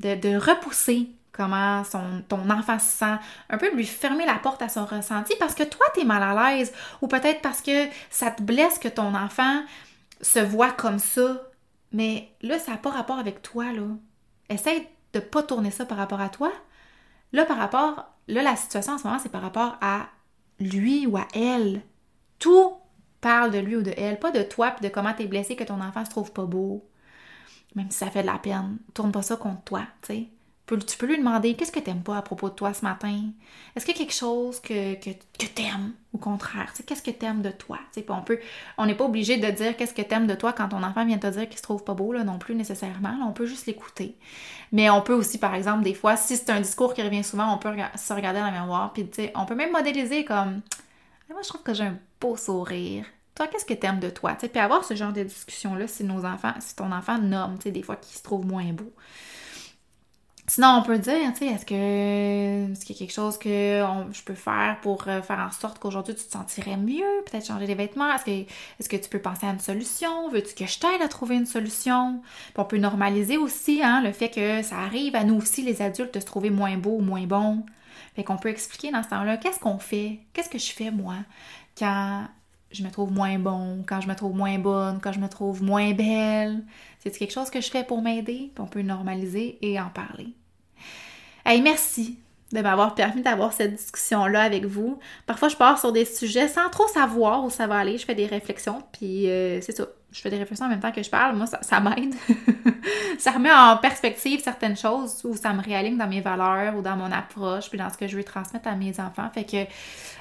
de, 0.00 0.14
de 0.16 0.36
repousser 0.36 1.10
comment 1.34 1.84
son, 1.84 2.22
ton 2.28 2.48
enfant 2.48 2.78
se 2.78 2.86
sent, 2.86 3.16
un 3.50 3.58
peu 3.58 3.74
lui 3.74 3.86
fermer 3.86 4.24
la 4.24 4.38
porte 4.38 4.62
à 4.62 4.68
son 4.68 4.86
ressenti 4.86 5.34
parce 5.38 5.54
que 5.54 5.64
toi, 5.64 5.84
tu 5.94 6.00
es 6.00 6.04
mal 6.04 6.22
à 6.22 6.54
l'aise 6.54 6.72
ou 7.02 7.08
peut-être 7.08 7.42
parce 7.42 7.60
que 7.60 7.88
ça 8.10 8.30
te 8.30 8.42
blesse 8.42 8.78
que 8.78 8.88
ton 8.88 9.14
enfant 9.14 9.62
se 10.20 10.38
voit 10.38 10.70
comme 10.70 10.98
ça. 10.98 11.42
Mais 11.92 12.32
là, 12.42 12.58
ça 12.58 12.72
n'a 12.72 12.78
pas 12.78 12.90
rapport 12.90 13.18
avec 13.18 13.42
toi, 13.42 13.72
là. 13.72 13.86
Essaye 14.48 14.86
de 15.12 15.20
pas 15.20 15.42
tourner 15.42 15.70
ça 15.70 15.84
par 15.84 15.98
rapport 15.98 16.20
à 16.20 16.28
toi. 16.28 16.52
Là, 17.32 17.44
par 17.44 17.56
rapport, 17.56 18.06
là, 18.28 18.42
la 18.42 18.56
situation 18.56 18.94
en 18.94 18.98
ce 18.98 19.04
moment, 19.04 19.18
c'est 19.18 19.30
par 19.30 19.42
rapport 19.42 19.76
à 19.80 20.08
lui 20.60 21.06
ou 21.06 21.16
à 21.16 21.26
elle. 21.34 21.82
Tout 22.38 22.74
parle 23.20 23.50
de 23.50 23.58
lui 23.58 23.76
ou 23.76 23.82
de 23.82 23.92
elle, 23.96 24.18
pas 24.18 24.30
de 24.30 24.42
toi 24.42 24.70
puis 24.70 24.86
de 24.86 24.92
comment 24.92 25.14
t'es 25.14 25.26
blessé 25.26 25.56
que 25.56 25.64
ton 25.64 25.80
enfant 25.80 26.04
se 26.04 26.10
trouve 26.10 26.32
pas 26.32 26.44
beau. 26.44 26.88
Même 27.74 27.90
si 27.90 27.98
ça 27.98 28.10
fait 28.10 28.22
de 28.22 28.26
la 28.26 28.38
peine, 28.38 28.78
tourne 28.92 29.12
pas 29.12 29.22
ça 29.22 29.36
contre 29.36 29.62
toi, 29.64 29.82
tu 30.02 30.14
sais. 30.14 30.28
Tu 30.66 30.96
peux 30.96 31.06
lui 31.06 31.18
demander 31.18 31.54
qu'est-ce 31.54 31.70
que 31.72 31.78
t'aimes 31.78 32.02
pas 32.02 32.16
à 32.16 32.22
propos 32.22 32.48
de 32.48 32.54
toi 32.54 32.72
ce 32.72 32.82
matin? 32.86 33.20
Est-ce 33.76 33.84
qu'il 33.84 33.94
y 33.94 33.98
a 33.98 34.02
quelque 34.02 34.16
chose 34.16 34.60
que, 34.60 34.94
que, 34.94 35.10
que 35.10 35.46
t'aimes? 35.46 35.92
Au 36.14 36.18
contraire? 36.18 36.72
Qu'est-ce 36.86 37.02
que 37.02 37.10
t'aimes 37.10 37.42
de 37.42 37.50
toi? 37.50 37.78
on 38.08 38.24
on 38.78 38.86
n'est 38.86 38.94
pas 38.94 39.04
obligé 39.04 39.36
de 39.36 39.50
dire 39.50 39.76
qu'est-ce 39.76 39.92
que 39.92 40.00
t'aimes 40.00 40.26
de 40.26 40.34
toi 40.34 40.54
quand 40.54 40.70
ton 40.70 40.82
enfant 40.82 41.04
vient 41.04 41.18
te 41.18 41.26
dire 41.26 41.48
qu'il 41.50 41.58
se 41.58 41.62
trouve 41.62 41.84
pas 41.84 41.92
beau 41.92 42.14
là, 42.14 42.24
non 42.24 42.38
plus 42.38 42.54
nécessairement. 42.54 43.14
on 43.28 43.32
peut 43.32 43.44
juste 43.44 43.66
l'écouter. 43.66 44.16
Mais 44.72 44.88
on 44.88 45.02
peut 45.02 45.12
aussi, 45.12 45.36
par 45.36 45.54
exemple, 45.54 45.84
des 45.84 45.94
fois, 45.94 46.16
si 46.16 46.34
c'est 46.36 46.48
un 46.48 46.62
discours 46.62 46.94
qui 46.94 47.02
revient 47.02 47.24
souvent, 47.24 47.52
on 47.52 47.58
peut 47.58 47.70
se 47.96 48.12
regarder 48.14 48.40
dans 48.40 48.46
la 48.46 48.60
mémoire, 48.60 48.94
puis 48.94 49.06
on 49.34 49.44
peut 49.44 49.54
même 49.54 49.72
modéliser 49.72 50.24
comme 50.24 50.62
Moi, 51.28 51.42
je 51.42 51.48
trouve 51.48 51.62
que 51.62 51.74
j'ai 51.74 51.84
un 51.84 51.98
beau 52.20 52.38
sourire. 52.38 53.04
Toi, 53.34 53.48
qu'est-ce 53.48 53.66
que 53.66 53.74
t'aimes 53.74 54.00
de 54.00 54.08
toi? 54.08 54.34
Puis 54.34 54.58
avoir 54.58 54.82
ce 54.84 54.94
genre 54.94 55.12
de 55.12 55.24
discussion-là 55.24 55.88
si 55.88 56.04
nos 56.04 56.24
enfants, 56.24 56.54
si 56.60 56.74
ton 56.74 56.90
enfant 56.90 57.18
nomme, 57.18 57.58
des 57.58 57.82
fois, 57.82 57.96
qui 57.96 58.14
se 58.14 58.22
trouve 58.22 58.46
moins 58.46 58.72
beau. 58.72 58.90
Sinon, 60.46 60.76
on 60.80 60.82
peut 60.82 60.98
dire, 60.98 61.32
tu 61.32 61.38
sais, 61.38 61.46
est-ce 61.46 61.64
que 61.64 62.70
est-ce 62.70 62.84
qu'il 62.84 62.94
y 62.94 62.98
a 62.98 63.00
quelque 63.00 63.14
chose 63.14 63.38
que 63.38 63.48
je 64.12 64.22
peux 64.24 64.34
faire 64.34 64.78
pour 64.82 65.08
euh, 65.08 65.22
faire 65.22 65.38
en 65.38 65.50
sorte 65.50 65.78
qu'aujourd'hui 65.78 66.14
tu 66.14 66.22
te 66.22 66.30
sentirais 66.30 66.76
mieux, 66.76 67.02
peut-être 67.24 67.46
changer 67.46 67.66
les 67.66 67.74
vêtements, 67.74 68.12
est-ce 68.12 68.24
que 68.26 68.30
est-ce 68.78 68.88
que 68.90 68.96
tu 68.96 69.08
peux 69.08 69.20
penser 69.20 69.46
à 69.46 69.50
une 69.50 69.60
solution, 69.60 70.28
veux-tu 70.28 70.54
que 70.54 70.66
je 70.66 70.78
t'aide 70.78 71.00
à 71.00 71.08
trouver 71.08 71.36
une 71.36 71.46
solution? 71.46 72.20
Puis 72.52 72.54
on 72.58 72.64
peut 72.66 72.76
normaliser 72.76 73.38
aussi 73.38 73.82
hein, 73.82 74.02
le 74.02 74.12
fait 74.12 74.28
que 74.28 74.62
ça 74.62 74.76
arrive 74.80 75.16
à 75.16 75.24
nous 75.24 75.36
aussi 75.36 75.62
les 75.62 75.80
adultes 75.80 76.12
de 76.12 76.20
se 76.20 76.26
trouver 76.26 76.50
moins 76.50 76.76
beau 76.76 76.96
ou 76.98 77.02
moins 77.02 77.26
bon. 77.26 77.64
Fait 78.14 78.22
qu'on 78.22 78.36
peut 78.36 78.50
expliquer 78.50 78.90
dans 78.90 79.02
ce 79.02 79.08
temps-là 79.08 79.38
qu'est-ce 79.38 79.60
qu'on 79.60 79.78
fait, 79.78 80.20
qu'est-ce 80.34 80.50
que 80.50 80.58
je 80.58 80.72
fais 80.72 80.90
moi 80.90 81.16
quand 81.78 82.26
je 82.74 82.82
me 82.82 82.90
trouve 82.90 83.12
moins 83.12 83.38
bon, 83.38 83.84
quand 83.86 84.00
je 84.00 84.08
me 84.08 84.14
trouve 84.14 84.34
moins 84.34 84.58
bonne, 84.58 85.00
quand 85.00 85.12
je 85.12 85.20
me 85.20 85.28
trouve 85.28 85.62
moins 85.62 85.92
belle. 85.92 86.62
C'est 86.98 87.10
quelque 87.10 87.32
chose 87.32 87.50
que 87.50 87.60
je 87.60 87.70
fais 87.70 87.84
pour 87.84 88.02
m'aider, 88.02 88.50
puis 88.54 88.62
on 88.62 88.66
peut 88.66 88.82
normaliser 88.82 89.58
et 89.62 89.80
en 89.80 89.88
parler. 89.90 90.28
Hey, 91.44 91.62
merci 91.62 92.18
de 92.52 92.60
m'avoir 92.60 92.94
permis 92.94 93.22
d'avoir 93.22 93.52
cette 93.52 93.74
discussion-là 93.74 94.42
avec 94.42 94.64
vous. 94.64 94.98
Parfois, 95.26 95.48
je 95.48 95.56
pars 95.56 95.78
sur 95.78 95.92
des 95.92 96.04
sujets 96.04 96.48
sans 96.48 96.68
trop 96.70 96.86
savoir 96.88 97.44
où 97.44 97.50
ça 97.50 97.66
va 97.66 97.78
aller. 97.78 97.98
Je 97.98 98.04
fais 98.04 98.14
des 98.14 98.26
réflexions, 98.26 98.82
puis 98.92 99.28
euh, 99.28 99.60
c'est 99.60 99.76
ça. 99.76 99.86
Je 100.14 100.20
fais 100.20 100.30
des 100.30 100.38
réflexions 100.38 100.66
en 100.66 100.68
même 100.68 100.78
temps 100.78 100.92
que 100.92 101.02
je 101.02 101.10
parle. 101.10 101.34
Moi, 101.34 101.46
ça, 101.46 101.80
m'aide. 101.80 102.14
ça 103.18 103.32
remet 103.32 103.50
en 103.52 103.76
perspective 103.78 104.40
certaines 104.40 104.76
choses 104.76 105.22
ou 105.24 105.34
ça 105.34 105.52
me 105.52 105.60
réaligne 105.60 105.98
dans 105.98 106.06
mes 106.06 106.20
valeurs 106.20 106.76
ou 106.76 106.82
dans 106.82 106.94
mon 106.94 107.10
approche, 107.10 107.68
puis 107.68 107.78
dans 107.78 107.90
ce 107.90 107.98
que 107.98 108.06
je 108.06 108.16
veux 108.16 108.22
transmettre 108.22 108.68
à 108.68 108.76
mes 108.76 109.00
enfants. 109.00 109.28
Fait 109.34 109.42
que, 109.42 109.64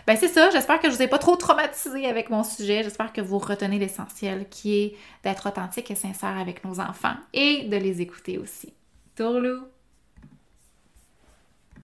ben 0.08 0.18
c'est 0.18 0.30
ça. 0.30 0.50
J'espère 0.50 0.80
que 0.80 0.90
je 0.90 0.96
vous 0.96 1.02
ai 1.04 1.08
pas 1.08 1.20
trop 1.20 1.36
traumatisé 1.36 2.08
avec 2.08 2.32
mon 2.32 2.44
sujet. 2.44 2.82
J'espère 2.84 3.14
que 3.14 3.22
vous 3.22 3.38
retenez 3.38 3.78
l'essentiel 3.78 4.50
qui 4.50 4.82
est 4.82 4.98
d'être 5.24 5.48
authentique 5.48 5.92
et 5.92 5.96
sincère 5.96 6.40
avec 6.40 6.66
nos 6.66 6.80
enfants 6.80 7.16
et 7.32 7.66
de 7.66 7.78
les 7.78 8.02
écouter 8.02 8.40
aussi. 8.40 8.74
Tourlou! 9.16 9.73